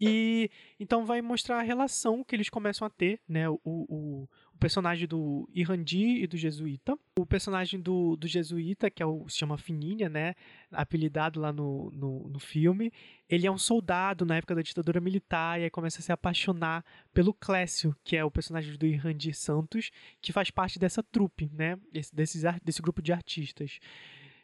E 0.00 0.50
então 0.78 1.06
vai 1.06 1.22
mostrar 1.22 1.58
a 1.58 1.62
relação 1.62 2.22
que 2.22 2.36
eles 2.36 2.50
começam 2.50 2.86
a 2.86 2.90
ter, 2.90 3.20
né? 3.28 3.48
O, 3.48 3.58
o, 3.64 4.28
o 4.56 4.58
personagem 4.58 5.06
do 5.06 5.48
Irandi 5.54 6.22
e 6.22 6.26
do 6.26 6.36
Jesuíta. 6.36 6.98
O 7.18 7.26
personagem 7.26 7.80
do, 7.80 8.16
do 8.16 8.26
Jesuíta, 8.26 8.90
que 8.90 9.02
é 9.02 9.06
o, 9.06 9.28
se 9.28 9.38
chama 9.38 9.56
Fininha, 9.58 10.08
né? 10.08 10.34
Apelidado 10.70 11.40
lá 11.40 11.52
no, 11.52 11.90
no, 11.92 12.28
no, 12.28 12.38
filme. 12.38 12.92
Ele 13.28 13.46
é 13.46 13.50
um 13.50 13.58
soldado 13.58 14.24
na 14.24 14.36
época 14.36 14.54
da 14.54 14.62
ditadura 14.62 15.00
militar 15.00 15.60
e 15.60 15.64
aí 15.64 15.70
começa 15.70 16.00
a 16.00 16.02
se 16.02 16.12
apaixonar 16.12 16.84
pelo 17.12 17.32
Clécio, 17.32 17.96
que 18.04 18.16
é 18.16 18.24
o 18.24 18.30
personagem 18.30 18.76
do 18.76 18.86
Irandi 18.86 19.32
Santos, 19.32 19.90
que 20.20 20.32
faz 20.32 20.50
parte 20.50 20.78
dessa 20.78 21.02
trupe, 21.02 21.50
né? 21.52 21.78
Esse, 21.92 22.14
desses, 22.14 22.42
desse 22.62 22.82
grupo 22.82 23.02
de 23.02 23.12
artistas. 23.12 23.78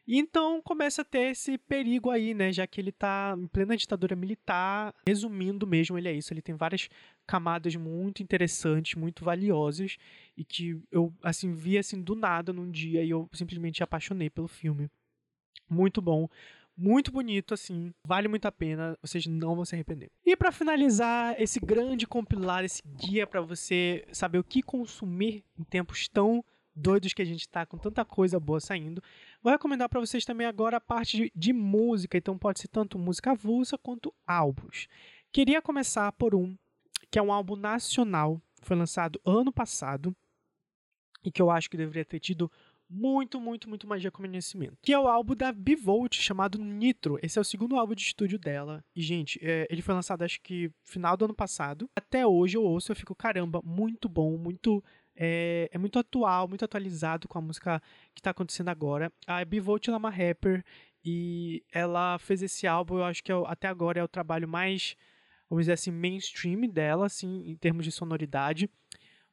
Então 0.06 0.60
começa 0.62 1.02
a 1.02 1.04
ter 1.04 1.30
esse 1.30 1.56
perigo 1.56 2.10
aí, 2.10 2.34
né? 2.34 2.52
Já 2.52 2.66
que 2.66 2.80
ele 2.80 2.92
tá 2.92 3.36
em 3.38 3.46
plena 3.46 3.76
ditadura 3.76 4.16
militar. 4.16 4.94
Resumindo 5.06 5.66
mesmo, 5.66 5.96
ele 5.96 6.08
é 6.08 6.12
isso. 6.12 6.32
Ele 6.32 6.42
tem 6.42 6.54
várias 6.54 6.88
camadas 7.26 7.76
muito 7.76 8.22
interessantes, 8.22 8.94
muito 8.94 9.24
valiosas. 9.24 9.96
E 10.36 10.44
que 10.44 10.80
eu, 10.90 11.12
assim, 11.22 11.54
vi 11.54 11.78
assim 11.78 12.02
do 12.02 12.14
nada 12.14 12.52
num 12.52 12.70
dia 12.70 13.04
e 13.04 13.10
eu 13.10 13.28
simplesmente 13.32 13.82
apaixonei 13.82 14.28
pelo 14.28 14.48
filme. 14.48 14.88
Muito 15.68 16.02
bom. 16.02 16.28
Muito 16.76 17.12
bonito, 17.12 17.52
assim, 17.52 17.92
vale 18.06 18.28
muito 18.28 18.46
a 18.46 18.52
pena, 18.52 18.96
vocês 19.02 19.26
não 19.26 19.54
vão 19.54 19.64
se 19.64 19.74
arrepender. 19.74 20.10
E 20.24 20.34
para 20.34 20.50
finalizar 20.50 21.38
esse 21.40 21.60
grande 21.60 22.06
compilado, 22.06 22.64
esse 22.64 22.82
guia 22.96 23.26
para 23.26 23.42
você 23.42 24.06
saber 24.10 24.38
o 24.38 24.44
que 24.44 24.62
consumir 24.62 25.44
em 25.58 25.64
tempos 25.64 26.08
tão 26.08 26.42
doidos 26.74 27.12
que 27.12 27.22
a 27.22 27.24
gente 27.24 27.48
tá 27.48 27.66
com 27.66 27.78
tanta 27.78 28.04
coisa 28.04 28.40
boa 28.40 28.61
saindo, 28.61 29.02
Vou 29.42 29.50
recomendar 29.50 29.88
para 29.88 29.98
vocês 29.98 30.24
também 30.24 30.46
agora 30.46 30.76
a 30.76 30.80
parte 30.80 31.16
de, 31.16 31.32
de, 31.35 31.52
música, 31.52 32.16
então 32.16 32.38
pode 32.38 32.61
ser 32.61 32.68
tanto 32.68 32.96
música 32.96 33.32
avulsa 33.32 33.76
quanto 33.76 34.14
álbuns. 34.24 34.87
Queria 35.32 35.61
começar 35.61 36.12
por 36.12 36.32
um 36.32 36.56
que 37.11 37.18
é 37.18 37.22
um 37.22 37.32
álbum 37.32 37.56
nacional, 37.56 38.40
foi 38.62 38.76
lançado 38.76 39.20
ano 39.26 39.52
passado 39.52 40.14
e 41.24 41.30
que 41.30 41.42
eu 41.42 41.50
acho 41.50 41.68
que 41.68 41.76
deveria 41.76 42.04
ter 42.04 42.20
tido 42.20 42.50
muito, 42.88 43.40
muito, 43.40 43.68
muito 43.68 43.87
mais 43.87 44.02
reconhecimento. 44.02 44.76
Que 44.80 44.92
é 44.92 44.98
o 44.98 45.08
álbum 45.08 45.35
da 45.35 45.50
Bivolt, 45.50 46.14
chamado 46.20 46.58
Nitro. 46.58 47.18
Esse 47.22 47.38
é 47.38 47.40
o 47.40 47.44
segundo 47.44 47.76
álbum 47.76 47.94
de 47.94 48.02
estúdio 48.02 48.38
dela. 48.38 48.85
E, 48.94 49.02
gente, 49.02 49.40
é, 49.42 49.66
ele 49.70 49.82
foi 49.82 49.94
lançado 49.94 50.22
acho 50.22 50.40
que 50.40 50.70
final 50.85 51.16
do 51.16 51.24
ano 51.24 51.35
passado. 51.35 51.90
Até 51.96 52.26
hoje 52.26 52.56
eu 52.56 52.62
ouço 52.62 52.92
eu 52.92 52.96
fico, 52.96 53.14
caramba, 53.14 53.61
muito 53.64 54.08
bom, 54.08 54.37
muito 54.37 54.85
é, 55.16 55.68
é, 55.72 55.79
muito 55.79 55.98
atual, 55.98 56.48
muito 56.48 56.64
atualizado 56.64 57.29
com 57.29 57.38
a 57.38 57.42
música 57.42 57.83
que 58.14 58.20
está 58.20 58.31
acontecendo 58.31 58.68
agora. 58.68 59.12
A 59.27 59.44
Bivolt 59.44 59.88
é 59.88 59.96
uma 59.96 60.11
rapper 60.11 60.64
e 61.05 61.64
ela 61.72 62.18
fez 62.18 62.42
esse 62.42 62.66
álbum, 62.66 62.98
eu 62.98 63.05
acho 63.05 63.22
que 63.22 63.33
é, 63.33 63.35
até 63.46 63.68
agora 63.68 64.01
é 64.01 64.05
o 64.05 64.09
trabalho 64.09 64.48
mais, 64.48 64.96
vamos 65.48 65.64
dizer 65.64 65.72
assim, 65.72 65.90
mainstream 65.90 66.68
dela, 66.68 67.07
assim, 67.07 67.51
em 67.51 67.57
termos 67.57 67.85
de 67.85 67.92
sonoridade. 67.92 68.70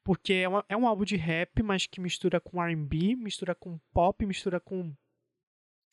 Porque 0.04 0.34
é, 0.34 0.48
uma, 0.48 0.65
é 0.68 0.76
um 0.76 0.88
álbum 0.88 1.04
de 1.04 1.15
rap, 1.15 1.62
mas 1.62 1.86
que 1.86 2.02
mistura 2.02 2.39
com 2.39 2.62
RB, 2.62 3.15
mistura 3.15 3.54
com 3.54 3.80
pop, 3.94 4.26
mistura 4.26 4.60
com 4.60 4.94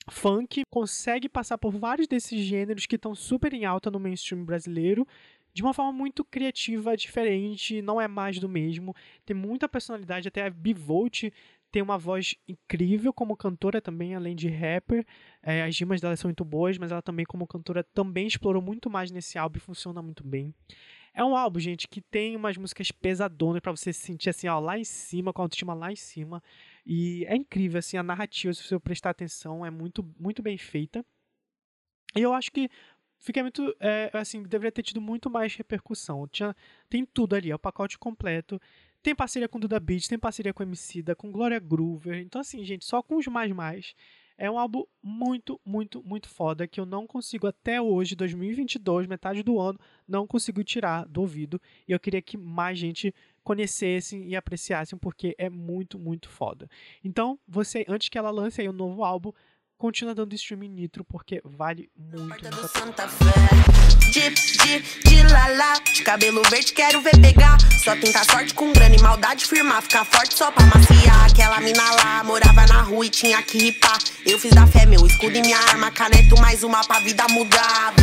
funk, 0.08 0.62
consegue 0.70 1.28
passar 1.28 1.58
por 1.58 1.72
vários 1.72 2.06
desses 2.06 2.40
gêneros 2.44 2.86
que 2.86 2.96
estão 2.96 3.14
super 3.14 3.52
em 3.52 3.64
alta 3.64 3.90
no 3.90 3.98
mainstream 3.98 4.44
brasileiro 4.44 5.06
de 5.56 5.62
uma 5.62 5.72
forma 5.72 5.90
muito 5.90 6.22
criativa, 6.22 6.94
diferente, 6.94 7.80
não 7.80 7.98
é 7.98 8.06
mais 8.06 8.38
do 8.38 8.46
mesmo. 8.46 8.94
Tem 9.24 9.34
muita 9.34 9.66
personalidade, 9.66 10.28
até 10.28 10.44
a 10.44 10.50
Bivolt 10.50 11.30
tem 11.72 11.80
uma 11.80 11.96
voz 11.96 12.34
incrível 12.46 13.10
como 13.10 13.34
cantora 13.34 13.80
também, 13.80 14.14
além 14.14 14.36
de 14.36 14.50
rapper. 14.50 15.06
É, 15.42 15.62
as 15.62 15.78
rimas 15.78 15.98
dela 15.98 16.14
são 16.14 16.28
muito 16.28 16.44
boas, 16.44 16.76
mas 16.76 16.92
ela 16.92 17.00
também, 17.00 17.24
como 17.24 17.46
cantora, 17.46 17.82
também 17.82 18.26
explorou 18.26 18.60
muito 18.60 18.90
mais 18.90 19.10
nesse 19.10 19.38
álbum 19.38 19.56
e 19.56 19.60
funciona 19.60 20.02
muito 20.02 20.22
bem. 20.22 20.54
É 21.14 21.24
um 21.24 21.34
álbum, 21.34 21.58
gente, 21.58 21.88
que 21.88 22.02
tem 22.02 22.36
umas 22.36 22.58
músicas 22.58 22.90
pesadonas 22.90 23.62
para 23.62 23.72
você 23.72 23.94
se 23.94 24.00
sentir 24.00 24.28
assim, 24.28 24.48
ó, 24.48 24.58
lá 24.58 24.78
em 24.78 24.84
cima, 24.84 25.32
com 25.32 25.40
a 25.40 25.46
autoestima 25.46 25.72
lá 25.72 25.90
em 25.90 25.96
cima. 25.96 26.42
E 26.84 27.24
é 27.24 27.34
incrível, 27.34 27.78
assim, 27.78 27.96
a 27.96 28.02
narrativa, 28.02 28.52
se 28.52 28.62
você 28.62 28.78
prestar 28.78 29.08
atenção, 29.08 29.64
é 29.64 29.70
muito, 29.70 30.06
muito 30.20 30.42
bem 30.42 30.58
feita. 30.58 31.02
E 32.16 32.22
eu 32.22 32.32
acho 32.32 32.50
que 32.50 32.70
fiquei 33.18 33.42
muito. 33.42 33.74
É, 33.80 34.10
assim, 34.12 34.42
deveria 34.42 34.72
ter 34.72 34.82
tido 34.82 35.00
muito 35.00 35.30
mais 35.30 35.54
repercussão. 35.54 36.26
Tinha, 36.28 36.54
tem 36.88 37.04
tudo 37.04 37.34
ali, 37.34 37.50
é 37.50 37.54
o 37.54 37.58
pacote 37.58 37.98
completo. 37.98 38.60
Tem 39.02 39.14
parceria 39.14 39.48
com 39.48 39.60
Duda 39.60 39.78
Beat, 39.78 40.08
tem 40.08 40.18
parceria 40.18 40.52
com 40.52 40.62
Emicida, 40.62 41.14
com 41.14 41.30
Gloria 41.30 41.60
Groover. 41.60 42.18
Então, 42.18 42.40
assim, 42.40 42.64
gente, 42.64 42.84
só 42.84 43.02
com 43.02 43.16
os 43.16 43.26
mais 43.26 43.52
mais. 43.52 43.94
É 44.38 44.50
um 44.50 44.58
álbum 44.58 44.84
muito, 45.02 45.58
muito, 45.64 46.02
muito 46.02 46.28
foda 46.28 46.66
que 46.66 46.78
eu 46.78 46.84
não 46.84 47.06
consigo 47.06 47.46
até 47.46 47.80
hoje, 47.80 48.14
2022, 48.14 49.06
metade 49.06 49.42
do 49.42 49.58
ano, 49.58 49.78
não 50.06 50.26
consigo 50.26 50.62
tirar 50.62 51.06
do 51.06 51.22
ouvido. 51.22 51.60
E 51.88 51.92
eu 51.92 52.00
queria 52.00 52.20
que 52.20 52.36
mais 52.36 52.78
gente 52.78 53.14
conhecessem 53.42 54.28
e 54.28 54.36
apreciassem 54.36 54.98
porque 54.98 55.34
é 55.38 55.48
muito, 55.48 55.98
muito 55.98 56.28
foda. 56.28 56.68
Então, 57.02 57.38
você 57.48 57.86
antes 57.88 58.10
que 58.10 58.18
ela 58.18 58.30
lance 58.30 58.60
aí 58.60 58.68
um 58.68 58.72
novo 58.72 59.04
álbum, 59.04 59.32
continua 59.76 60.14
dando 60.14 60.34
streaming 60.34 60.70
nitro 60.70 61.04
porque 61.04 61.40
vale 61.44 61.90
muito, 61.96 62.28
muito 62.28 62.46
a 62.46 63.08
pena. 63.08 63.76
De, 64.10 64.30
de, 64.30 65.00
de 65.02 65.22
lala, 65.30 65.78
de 65.92 66.02
cabelo 66.02 66.42
verde 66.48 66.72
quero 66.72 67.00
ver 67.02 67.20
pegar. 67.20 67.58
Só 67.84 67.94
tentar 67.96 68.24
sorte 68.24 68.54
com 68.54 68.72
grana 68.72 68.96
e 68.96 69.00
maldade 69.00 69.44
firmar. 69.44 69.82
Ficar 69.82 70.04
forte 70.04 70.34
só 70.34 70.50
pra 70.50 70.64
maciar. 70.66 71.26
Aquela 71.26 71.60
mina 71.60 71.82
lá 71.96 72.24
morava 72.24 72.66
na 72.66 72.82
rua 72.82 73.06
e 73.06 73.10
tinha 73.10 73.42
que 73.42 73.58
ripar. 73.58 73.98
Eu 74.24 74.38
fiz 74.38 74.52
da 74.54 74.66
fé 74.66 74.86
meu 74.86 75.06
escudo 75.06 75.36
e 75.36 75.40
minha 75.42 75.58
arma. 75.58 75.90
Caneto 75.90 76.40
mais 76.40 76.62
uma 76.62 76.82
pra 76.84 77.00
vida 77.00 77.24
mudar. 77.28 77.94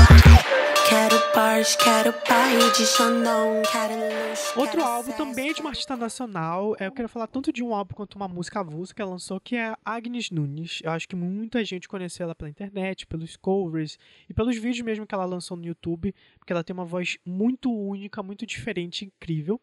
Quero 0.88 1.19
Porsche, 1.31 1.77
quero 1.77 2.13
pai 2.27 2.57
de 2.77 2.86
Xandão, 2.86 3.62
quero 3.71 3.93
luxo. 3.95 4.59
Outro 4.59 4.83
álbum 4.83 5.12
também 5.13 5.53
de 5.53 5.62
uma 5.62 5.69
artista 5.69 5.95
nacional. 5.95 6.75
Eu 6.79 6.91
quero 6.91 7.07
falar 7.09 7.25
tanto 7.25 7.51
de 7.51 7.63
um 7.63 7.73
álbum 7.73 7.95
quanto 7.95 8.15
uma 8.15 8.27
música 8.27 8.59
avulsa 8.59 8.93
que 8.93 9.01
ela 9.01 9.12
lançou, 9.12 9.39
que 9.39 9.55
é 9.55 9.73
Agnes 9.83 10.29
Nunes. 10.29 10.81
Eu 10.83 10.91
acho 10.91 11.07
que 11.07 11.15
muita 11.15 11.62
gente 11.65 11.88
conheceu 11.88 12.26
ela 12.26 12.36
pela 12.36 12.49
internet, 12.49 13.06
pelos 13.08 13.36
covers 13.36 13.97
e 14.30 14.34
pelos 14.34 14.58
vídeos 14.58 14.86
mesmo 14.86 15.06
que 15.06 15.13
ela 15.15 15.26
lançou 15.26 15.58
no 15.58 15.65
YouTube, 15.65 16.13
porque 16.38 16.54
ela 16.54 16.63
tem 16.63 16.73
uma 16.73 16.86
voz 16.86 17.17
muito 17.26 17.73
única, 17.73 18.23
muito 18.23 18.45
diferente, 18.45 19.06
incrível. 19.06 19.60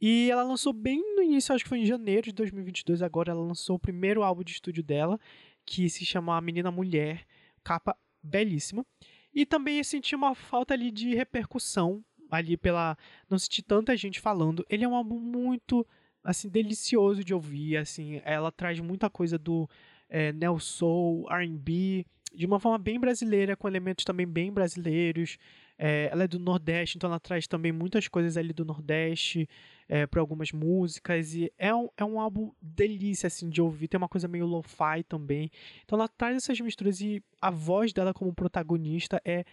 E 0.00 0.30
ela 0.30 0.42
lançou 0.42 0.72
bem 0.72 1.00
no 1.16 1.22
início, 1.22 1.54
acho 1.54 1.64
que 1.64 1.68
foi 1.68 1.78
em 1.78 1.86
janeiro 1.86 2.26
de 2.26 2.32
2022, 2.32 3.02
agora 3.02 3.32
ela 3.32 3.40
lançou 3.40 3.76
o 3.76 3.80
primeiro 3.80 4.22
álbum 4.22 4.42
de 4.42 4.52
estúdio 4.52 4.82
dela, 4.82 5.18
que 5.64 5.88
se 5.88 6.04
chama 6.04 6.36
A 6.36 6.40
Menina 6.40 6.70
Mulher, 6.70 7.24
capa 7.64 7.96
belíssima. 8.22 8.84
E 9.34 9.46
também 9.46 9.82
senti 9.82 10.14
uma 10.14 10.34
falta 10.34 10.74
ali 10.74 10.90
de 10.90 11.14
repercussão 11.14 12.04
ali 12.30 12.56
pela 12.56 12.96
não 13.28 13.38
senti 13.38 13.62
tanta 13.62 13.96
gente 13.96 14.20
falando. 14.20 14.64
Ele 14.68 14.84
é 14.84 14.88
um 14.88 14.94
álbum 14.94 15.18
muito 15.18 15.86
assim 16.22 16.48
delicioso 16.48 17.22
de 17.22 17.32
ouvir, 17.32 17.76
assim, 17.76 18.20
ela 18.24 18.50
traz 18.50 18.80
muita 18.80 19.08
coisa 19.08 19.38
do 19.38 19.68
é, 20.08 20.32
neo 20.32 20.58
soul, 20.58 21.26
R&B, 21.30 22.06
de 22.34 22.46
uma 22.46 22.60
forma 22.60 22.78
bem 22.78 23.00
brasileira, 23.00 23.56
com 23.56 23.66
elementos 23.66 24.04
também 24.04 24.26
bem 24.26 24.52
brasileiros. 24.52 25.38
É, 25.78 26.08
ela 26.10 26.24
é 26.24 26.28
do 26.28 26.38
Nordeste, 26.38 26.96
então 26.96 27.08
ela 27.08 27.20
traz 27.20 27.46
também 27.46 27.72
muitas 27.72 28.08
coisas 28.08 28.36
ali 28.36 28.52
do 28.52 28.64
Nordeste 28.64 29.48
é, 29.88 30.06
para 30.06 30.20
algumas 30.20 30.52
músicas. 30.52 31.34
E 31.34 31.52
é 31.58 31.74
um, 31.74 31.88
é 31.96 32.04
um 32.04 32.20
álbum 32.20 32.52
delícia 32.60 33.26
assim, 33.26 33.48
de 33.48 33.60
ouvir. 33.60 33.88
Tem 33.88 33.98
uma 33.98 34.08
coisa 34.08 34.28
meio 34.28 34.46
lo-fi 34.46 35.02
também. 35.08 35.50
Então 35.84 35.98
ela 35.98 36.08
traz 36.08 36.36
essas 36.36 36.60
misturas 36.60 37.00
e 37.00 37.22
a 37.40 37.50
voz 37.50 37.92
dela 37.92 38.12
como 38.12 38.34
protagonista 38.34 39.20
é 39.24 39.44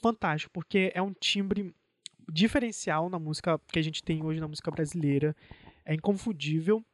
fantástico, 0.00 0.52
porque 0.52 0.90
é 0.94 1.02
um 1.02 1.12
timbre 1.12 1.74
diferencial 2.30 3.08
na 3.08 3.18
música 3.18 3.60
que 3.68 3.78
a 3.78 3.82
gente 3.82 4.02
tem 4.02 4.24
hoje 4.24 4.40
na 4.40 4.48
música 4.48 4.70
brasileira. 4.70 5.34
É 5.84 5.94
inconfundível. 5.94 6.84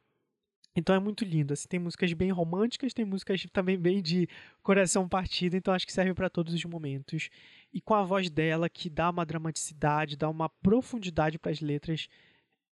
Então 0.79 0.95
é 0.95 0.99
muito 0.99 1.23
lindo. 1.25 1.53
Assim, 1.53 1.67
tem 1.67 1.79
músicas 1.79 2.11
bem 2.13 2.31
românticas, 2.31 2.93
tem 2.93 3.05
músicas 3.05 3.45
também 3.51 3.77
bem 3.77 4.01
de 4.01 4.27
coração 4.63 5.07
partido, 5.07 5.55
então 5.55 5.73
acho 5.73 5.85
que 5.85 5.93
serve 5.93 6.13
para 6.13 6.29
todos 6.29 6.53
os 6.53 6.65
momentos. 6.65 7.29
E 7.73 7.81
com 7.81 7.93
a 7.93 8.03
voz 8.03 8.29
dela, 8.29 8.69
que 8.69 8.89
dá 8.89 9.09
uma 9.09 9.25
dramaticidade, 9.25 10.17
dá 10.17 10.29
uma 10.29 10.49
profundidade 10.49 11.37
para 11.37 11.51
as 11.51 11.61
letras, 11.61 12.07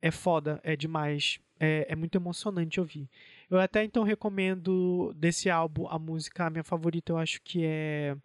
é 0.02 0.12
foda, 0.12 0.60
é 0.64 0.76
demais. 0.76 1.40
É, 1.58 1.88
é, 1.90 1.96
muito 1.96 2.16
emocionante 2.16 2.82
ouvir. 2.82 3.10
Eu 3.50 3.58
até 3.58 3.82
então 3.82 4.04
recomendo 4.04 5.14
desse 5.16 5.50
álbum 5.50 5.88
a 5.88 5.98
música, 5.98 6.46
a 6.46 6.50
minha 6.50 6.66
favorita, 6.66 7.14
eu 7.14 7.18
acho 7.18 7.42
que 7.42 7.64
é 7.64 8.18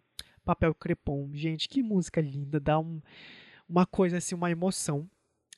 Papel 0.43 0.75
Crepom. 0.75 1.29
Gente, 1.33 1.69
que 1.69 1.81
música 1.81 2.19
linda, 2.19 2.59
dá 2.59 2.77
um, 2.77 3.01
uma 3.69 3.85
coisa 3.85 4.17
assim, 4.17 4.35
uma 4.35 4.51
emoção. 4.51 5.09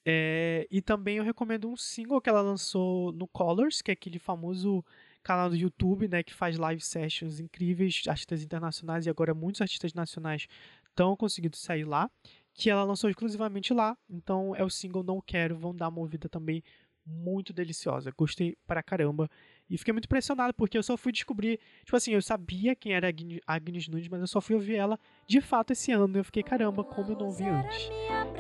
É, 0.06 0.68
e 0.70 0.82
também 0.82 1.18
eu 1.18 1.24
recomendo 1.24 1.70
um 1.70 1.78
single 1.78 2.20
que 2.20 2.30
ela 2.30 2.42
lançou 2.42 3.12
no 3.14 3.28
Colors, 3.28 3.82
que 3.82 3.92
é 3.92 3.94
aquele 3.94 4.20
famoso 4.20 4.84
canal 5.24 5.50
do 5.50 5.56
YouTube, 5.56 6.08
né, 6.08 6.22
que 6.22 6.34
faz 6.34 6.58
live 6.58 6.82
sessions 6.82 7.40
incríveis, 7.40 8.04
artistas 8.08 8.44
internacionais 8.44 9.06
e 9.06 9.10
agora 9.10 9.34
muitos 9.34 9.62
artistas 9.62 9.94
nacionais 9.94 10.48
estão 10.90 11.16
conseguindo 11.16 11.56
sair 11.56 11.86
lá, 11.86 12.12
que 12.54 12.70
ela 12.70 12.84
lançou 12.84 13.10
exclusivamente 13.10 13.74
lá. 13.74 13.98
Então 14.10 14.54
é 14.56 14.64
o 14.64 14.70
single 14.70 15.04
Não 15.04 15.22
Quero, 15.22 15.58
vão 15.58 15.74
dar 15.74 15.88
uma 15.88 16.02
ouvida 16.02 16.28
também 16.28 16.62
muito 17.06 17.52
deliciosa. 17.54 18.14
Gostei 18.16 18.56
pra 18.66 18.84
caramba. 18.84 19.30
E 19.70 19.78
fiquei 19.78 19.92
muito 19.92 20.06
impressionado, 20.06 20.54
porque 20.54 20.78
eu 20.78 20.84
só 20.84 20.96
fui 20.96 21.12
descobrir. 21.12 21.60
Tipo 21.84 21.98
assim, 21.98 22.12
eu 22.12 22.22
sabia 22.22 22.76
quem 22.76 22.94
era 22.94 23.08
a 23.08 23.54
Agnes 23.54 23.88
Nunes, 23.88 24.08
mas 24.08 24.22
eu 24.22 24.28
só 24.28 24.40
fui 24.40 24.56
ouvir 24.56 24.76
ela 24.76 25.00
de 25.28 25.42
fato 25.42 25.72
esse 25.72 25.92
ano. 25.92 26.18
E 26.18 26.20
eu 26.20 26.24
fiquei, 26.24 26.44
caramba, 26.44 26.84
como 26.84 27.12
eu 27.12 27.18
não 27.18 27.28
ouvi 27.28 27.44
antes. 27.44 27.90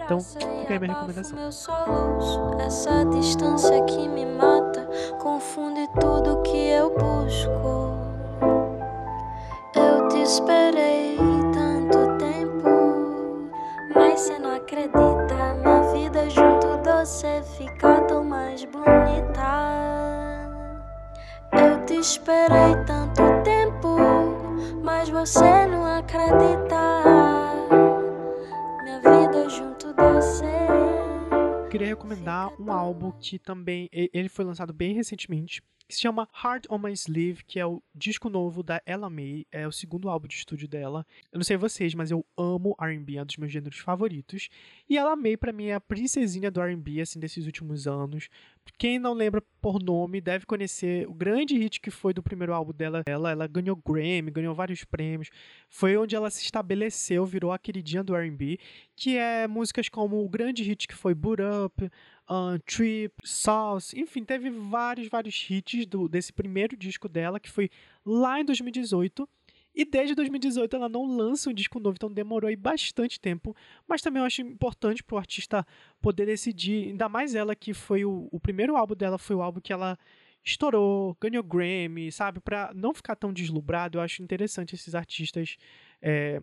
Então, 0.05 0.19
fica 0.19 0.73
aí 0.73 0.79
minha 0.79 0.93
recomendação. 0.93 1.37
Essa 2.59 3.05
distância 3.05 3.81
que 3.85 4.07
me 4.07 4.25
mata, 4.25 4.87
confunde 5.21 5.87
tudo 5.99 6.41
que 6.41 6.57
eu 6.69 6.89
busco. 6.89 7.93
Eu 9.75 10.07
te 10.09 10.21
esperei 10.21 11.17
tanto 11.53 12.17
tempo, 12.17 13.49
mas 13.95 14.19
você 14.19 14.39
não 14.39 14.55
acredita. 14.55 15.53
Minha 15.61 15.81
vida 15.93 16.29
junto 16.29 16.77
de 16.77 16.91
você 17.05 17.41
fica 17.57 18.01
tão 18.01 18.23
mais 18.23 18.63
bonita. 18.65 18.83
Eu 21.53 21.85
te 21.85 21.95
esperei 21.95 22.75
tanto 22.85 23.21
tempo, 23.43 23.97
mas 24.83 25.09
você 25.09 25.52
Queria 31.73 31.87
recomendar 31.87 32.53
um 32.61 32.71
álbum 32.71 33.11
que 33.11 33.39
também 33.39 33.89
ele 33.91 34.29
foi 34.29 34.45
lançado 34.45 34.71
bem 34.71 34.93
recentemente 34.93 35.59
que 35.93 35.97
se 35.97 36.01
chama 36.01 36.27
Heart 36.43 36.65
on 36.69 36.79
My 36.79 36.91
Sleeve, 36.91 37.43
que 37.45 37.59
é 37.59 37.65
o 37.65 37.81
disco 37.93 38.27
novo 38.27 38.63
da 38.63 38.81
Ella 38.83 39.11
May, 39.11 39.45
é 39.51 39.67
o 39.67 39.71
segundo 39.71 40.09
álbum 40.09 40.27
de 40.27 40.33
estúdio 40.33 40.67
dela. 40.67 41.05
Eu 41.31 41.37
não 41.37 41.43
sei 41.43 41.55
vocês, 41.55 41.93
mas 41.93 42.09
eu 42.09 42.25
amo 42.35 42.75
R&B, 42.81 43.17
é 43.17 43.21
um 43.21 43.25
dos 43.25 43.37
meus 43.37 43.51
gêneros 43.51 43.77
favoritos. 43.77 44.49
E 44.89 44.97
Ella 44.97 45.15
May 45.15 45.37
para 45.37 45.53
mim 45.53 45.67
é 45.67 45.75
a 45.75 45.79
princesinha 45.79 46.49
do 46.49 46.59
R&B 46.59 46.99
assim 46.99 47.19
desses 47.19 47.45
últimos 47.45 47.85
anos. 47.85 48.27
Quem 48.77 48.97
não 48.97 49.13
lembra 49.13 49.43
por 49.61 49.81
nome 49.81 50.19
deve 50.19 50.45
conhecer 50.45 51.07
o 51.07 51.13
grande 51.13 51.57
hit 51.57 51.79
que 51.79 51.91
foi 51.91 52.13
do 52.13 52.23
primeiro 52.23 52.53
álbum 52.53 52.73
dela. 52.73 53.03
Ela, 53.05 53.31
ela 53.31 53.47
ganhou 53.47 53.75
Grammy, 53.75 54.31
ganhou 54.31 54.55
vários 54.55 54.83
prêmios. 54.83 55.29
Foi 55.69 55.95
onde 55.95 56.15
ela 56.15 56.29
se 56.31 56.41
estabeleceu, 56.43 57.25
virou 57.25 57.51
a 57.51 57.59
queridinha 57.59 58.03
do 58.03 58.15
R&B, 58.15 58.57
que 58.95 59.17
é 59.17 59.47
músicas 59.47 59.89
como 59.89 60.23
o 60.23 60.29
grande 60.29 60.63
hit 60.63 60.87
que 60.87 60.95
foi 60.95 61.13
Boot 61.13 61.41
Up, 61.41 61.89
Trip, 62.65 63.13
Sauce, 63.23 63.99
enfim, 63.99 64.23
teve 64.23 64.49
vários, 64.49 65.07
vários 65.09 65.49
hits 65.49 65.85
do, 65.85 66.07
desse 66.07 66.31
primeiro 66.31 66.75
disco 66.77 67.09
dela, 67.09 67.39
que 67.39 67.49
foi 67.49 67.69
lá 68.05 68.39
em 68.39 68.45
2018. 68.45 69.27
E 69.75 69.83
desde 69.85 70.13
2018 70.13 70.75
ela 70.75 70.87
não 70.87 71.03
lança 71.03 71.49
um 71.49 71.53
disco 71.53 71.79
novo, 71.79 71.95
então 71.95 72.11
demorou 72.11 72.47
aí 72.47 72.55
bastante 72.55 73.19
tempo. 73.19 73.55
Mas 73.87 74.01
também 74.01 74.21
eu 74.21 74.25
acho 74.25 74.41
importante 74.41 75.03
para 75.03 75.15
o 75.15 75.17
artista 75.17 75.65
poder 75.99 76.27
decidir, 76.27 76.89
ainda 76.89 77.09
mais 77.09 77.33
ela 77.33 77.55
que 77.55 77.73
foi 77.73 78.05
o, 78.05 78.29
o 78.31 78.39
primeiro 78.39 78.77
álbum 78.77 78.95
dela, 78.95 79.17
foi 79.17 79.35
o 79.35 79.41
álbum 79.41 79.59
que 79.59 79.73
ela 79.73 79.97
estourou, 80.45 81.17
ganhou 81.19 81.43
Grammy, 81.43 82.11
sabe? 82.11 82.39
Para 82.39 82.71
não 82.75 82.93
ficar 82.93 83.15
tão 83.15 83.33
deslumbrado, 83.33 83.97
eu 83.97 84.01
acho 84.01 84.21
interessante 84.21 84.75
esses 84.75 84.93
artistas 84.93 85.57
é, 86.01 86.39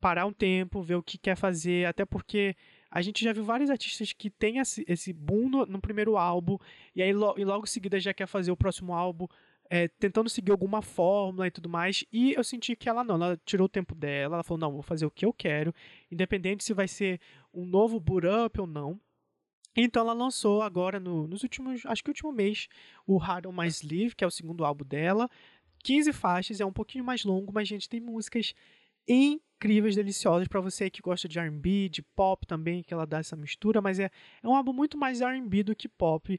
parar 0.00 0.26
um 0.26 0.32
tempo, 0.32 0.82
ver 0.82 0.96
o 0.96 1.02
que 1.02 1.18
quer 1.18 1.36
fazer, 1.36 1.86
até 1.86 2.04
porque 2.04 2.54
a 2.92 3.00
gente 3.00 3.24
já 3.24 3.32
viu 3.32 3.42
vários 3.42 3.70
artistas 3.70 4.12
que 4.12 4.28
têm 4.28 4.58
esse, 4.58 5.12
boom 5.14 5.48
no, 5.48 5.64
no 5.64 5.80
primeiro 5.80 6.18
álbum, 6.18 6.58
e 6.94 7.02
aí 7.02 7.10
lo, 7.10 7.34
e 7.38 7.44
logo 7.44 7.64
em 7.64 7.66
seguida 7.66 7.98
já 7.98 8.12
quer 8.12 8.26
fazer 8.26 8.52
o 8.52 8.56
próximo 8.56 8.92
álbum, 8.92 9.26
é, 9.70 9.88
tentando 9.88 10.28
seguir 10.28 10.52
alguma 10.52 10.82
fórmula 10.82 11.46
e 11.46 11.50
tudo 11.50 11.70
mais. 11.70 12.04
E 12.12 12.34
eu 12.34 12.44
senti 12.44 12.76
que 12.76 12.90
ela 12.90 13.02
não, 13.02 13.14
ela 13.14 13.40
tirou 13.46 13.64
o 13.64 13.68
tempo 13.68 13.94
dela, 13.94 14.36
ela 14.36 14.42
falou: 14.42 14.60
não, 14.60 14.72
vou 14.72 14.82
fazer 14.82 15.06
o 15.06 15.10
que 15.10 15.24
eu 15.24 15.32
quero, 15.32 15.74
independente 16.10 16.62
se 16.62 16.74
vai 16.74 16.86
ser 16.86 17.18
um 17.52 17.64
novo 17.64 17.98
boot 17.98 18.26
up 18.26 18.60
ou 18.60 18.66
não. 18.66 19.00
Então 19.74 20.02
ela 20.02 20.12
lançou 20.12 20.60
agora 20.60 21.00
no, 21.00 21.26
nos 21.26 21.42
últimos, 21.42 21.86
acho 21.86 22.04
que 22.04 22.10
último 22.10 22.30
mês, 22.30 22.68
o 23.06 23.16
Hard 23.16 23.46
on 23.46 23.52
My 23.52 23.66
Sleeve, 23.68 24.14
que 24.14 24.22
é 24.22 24.26
o 24.26 24.30
segundo 24.30 24.66
álbum 24.66 24.84
dela. 24.84 25.30
15 25.82 26.12
faixas, 26.12 26.60
é 26.60 26.66
um 26.66 26.72
pouquinho 26.72 27.02
mais 27.02 27.24
longo, 27.24 27.50
mas 27.54 27.66
gente 27.66 27.88
tem 27.88 28.00
músicas 28.00 28.54
incríveis, 29.62 29.94
deliciosas 29.94 30.48
para 30.48 30.60
você 30.60 30.90
que 30.90 31.00
gosta 31.00 31.28
de 31.28 31.38
R&B, 31.38 31.88
de 31.88 32.02
pop 32.02 32.44
também, 32.46 32.82
que 32.82 32.92
ela 32.92 33.06
dá 33.06 33.18
essa 33.18 33.36
mistura, 33.36 33.80
mas 33.80 34.00
é, 34.00 34.10
é 34.42 34.48
um 34.48 34.56
álbum 34.56 34.72
muito 34.72 34.98
mais 34.98 35.20
R&B 35.20 35.62
do 35.62 35.76
que 35.76 35.88
pop. 35.88 36.38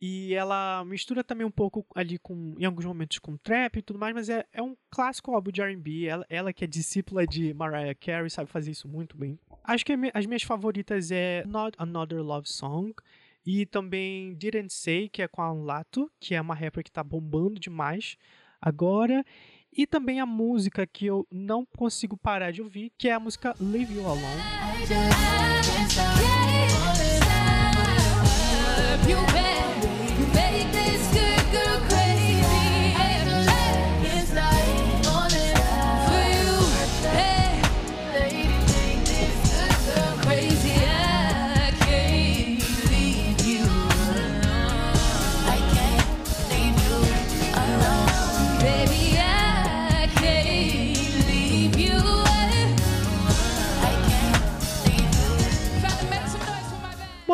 E 0.00 0.34
ela 0.34 0.84
mistura 0.84 1.22
também 1.22 1.46
um 1.46 1.50
pouco 1.50 1.86
ali 1.94 2.18
com, 2.18 2.54
em 2.58 2.64
alguns 2.64 2.84
momentos 2.84 3.18
com 3.18 3.36
trap 3.36 3.76
e 3.76 3.82
tudo 3.82 3.98
mais, 3.98 4.14
mas 4.14 4.28
é, 4.28 4.44
é 4.52 4.60
um 4.60 4.74
clássico 4.90 5.32
álbum 5.32 5.52
de 5.52 5.60
R&B. 5.60 6.06
Ela, 6.06 6.26
ela 6.28 6.52
que 6.52 6.64
é 6.64 6.66
discípula 6.66 7.26
de 7.26 7.52
Mariah 7.54 7.94
Carey 7.94 8.30
sabe 8.30 8.50
fazer 8.50 8.70
isso 8.70 8.88
muito 8.88 9.16
bem. 9.16 9.38
Acho 9.62 9.84
que 9.84 9.92
as 10.12 10.26
minhas 10.26 10.42
favoritas 10.42 11.12
é 11.12 11.44
Not 11.46 11.76
Another 11.78 12.20
Love 12.20 12.48
Song 12.48 12.94
e 13.46 13.66
também 13.66 14.34
Didn't 14.34 14.72
Say, 14.72 15.08
que 15.08 15.22
é 15.22 15.28
com 15.28 15.42
a 15.42 15.52
Lato, 15.52 16.10
que 16.18 16.34
é 16.34 16.40
uma 16.40 16.54
rapper 16.54 16.82
que 16.82 16.90
tá 16.90 17.04
bombando 17.04 17.60
demais 17.60 18.16
agora. 18.60 19.24
E 19.74 19.86
também 19.86 20.20
a 20.20 20.26
música 20.26 20.86
que 20.86 21.06
eu 21.06 21.26
não 21.30 21.64
consigo 21.64 22.16
parar 22.16 22.50
de 22.50 22.60
ouvir, 22.60 22.92
que 22.98 23.08
é 23.08 23.14
a 23.14 23.20
música 23.20 23.54
Leave 23.58 23.94
You 23.94 24.06
Alone. 24.06 24.42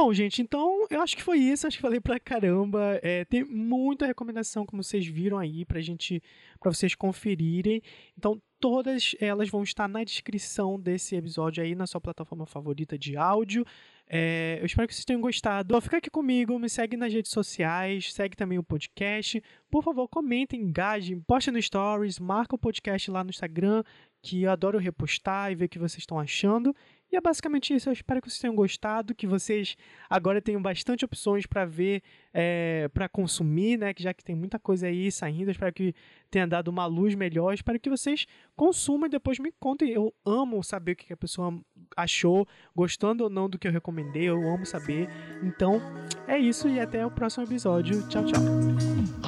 Bom, 0.00 0.14
gente, 0.14 0.40
então 0.40 0.86
eu 0.90 1.02
acho 1.02 1.16
que 1.16 1.24
foi 1.24 1.38
isso. 1.38 1.66
Acho 1.66 1.76
que 1.76 1.82
falei 1.82 1.98
pra 1.98 2.20
caramba. 2.20 3.00
É, 3.02 3.24
tem 3.24 3.42
muita 3.42 4.06
recomendação, 4.06 4.64
como 4.64 4.80
vocês 4.80 5.04
viram 5.04 5.36
aí, 5.36 5.64
pra 5.64 5.80
gente, 5.80 6.22
pra 6.60 6.72
vocês 6.72 6.94
conferirem. 6.94 7.82
Então, 8.16 8.40
todas 8.60 9.16
elas 9.20 9.50
vão 9.50 9.64
estar 9.64 9.88
na 9.88 10.04
descrição 10.04 10.78
desse 10.78 11.16
episódio 11.16 11.64
aí, 11.64 11.74
na 11.74 11.84
sua 11.84 12.00
plataforma 12.00 12.46
favorita 12.46 12.96
de 12.96 13.16
áudio. 13.16 13.66
É, 14.08 14.58
eu 14.60 14.66
espero 14.66 14.86
que 14.86 14.94
vocês 14.94 15.04
tenham 15.04 15.20
gostado. 15.20 15.66
Então, 15.66 15.80
fica 15.80 15.96
aqui 15.96 16.10
comigo, 16.10 16.56
me 16.60 16.68
segue 16.68 16.96
nas 16.96 17.12
redes 17.12 17.32
sociais, 17.32 18.14
segue 18.14 18.36
também 18.36 18.56
o 18.56 18.62
podcast. 18.62 19.42
Por 19.68 19.82
favor, 19.82 20.06
comentem, 20.06 20.60
engajem, 20.60 21.18
poste 21.18 21.50
no 21.50 21.60
Stories, 21.60 22.20
marca 22.20 22.54
o 22.54 22.58
podcast 22.58 23.10
lá 23.10 23.24
no 23.24 23.30
Instagram, 23.30 23.82
que 24.22 24.44
eu 24.44 24.52
adoro 24.52 24.78
repostar 24.78 25.50
e 25.50 25.56
ver 25.56 25.64
o 25.64 25.68
que 25.68 25.78
vocês 25.78 26.02
estão 26.02 26.20
achando. 26.20 26.72
E 27.10 27.16
é 27.16 27.20
basicamente 27.20 27.74
isso. 27.74 27.88
Eu 27.88 27.92
espero 27.92 28.20
que 28.20 28.28
vocês 28.28 28.40
tenham 28.40 28.54
gostado, 28.54 29.14
que 29.14 29.26
vocês 29.26 29.76
agora 30.10 30.42
tenham 30.42 30.60
bastante 30.60 31.04
opções 31.04 31.46
para 31.46 31.64
ver, 31.64 32.02
é, 32.34 32.88
para 32.92 33.08
consumir, 33.08 33.78
né? 33.78 33.94
Que 33.94 34.02
já 34.02 34.12
que 34.12 34.22
tem 34.22 34.36
muita 34.36 34.58
coisa 34.58 34.86
aí 34.86 35.10
saindo, 35.10 35.48
eu 35.48 35.52
espero 35.52 35.72
que 35.72 35.94
tenha 36.30 36.46
dado 36.46 36.68
uma 36.68 36.84
luz 36.84 37.14
melhor. 37.14 37.50
Eu 37.50 37.54
espero 37.54 37.80
que 37.80 37.88
vocês 37.88 38.26
consumam 38.54 39.06
e 39.06 39.10
depois 39.10 39.38
me 39.38 39.50
contem. 39.58 39.90
Eu 39.90 40.14
amo 40.24 40.62
saber 40.62 40.92
o 40.92 40.96
que 40.96 41.12
a 41.12 41.16
pessoa 41.16 41.58
achou, 41.96 42.46
gostando 42.74 43.24
ou 43.24 43.30
não 43.30 43.48
do 43.48 43.58
que 43.58 43.66
eu 43.66 43.72
recomendei. 43.72 44.24
Eu 44.24 44.46
amo 44.46 44.66
saber. 44.66 45.08
Então 45.42 45.80
é 46.26 46.38
isso 46.38 46.68
e 46.68 46.78
até 46.78 47.04
o 47.06 47.10
próximo 47.10 47.44
episódio. 47.44 48.06
Tchau, 48.08 48.24
tchau. 48.24 49.27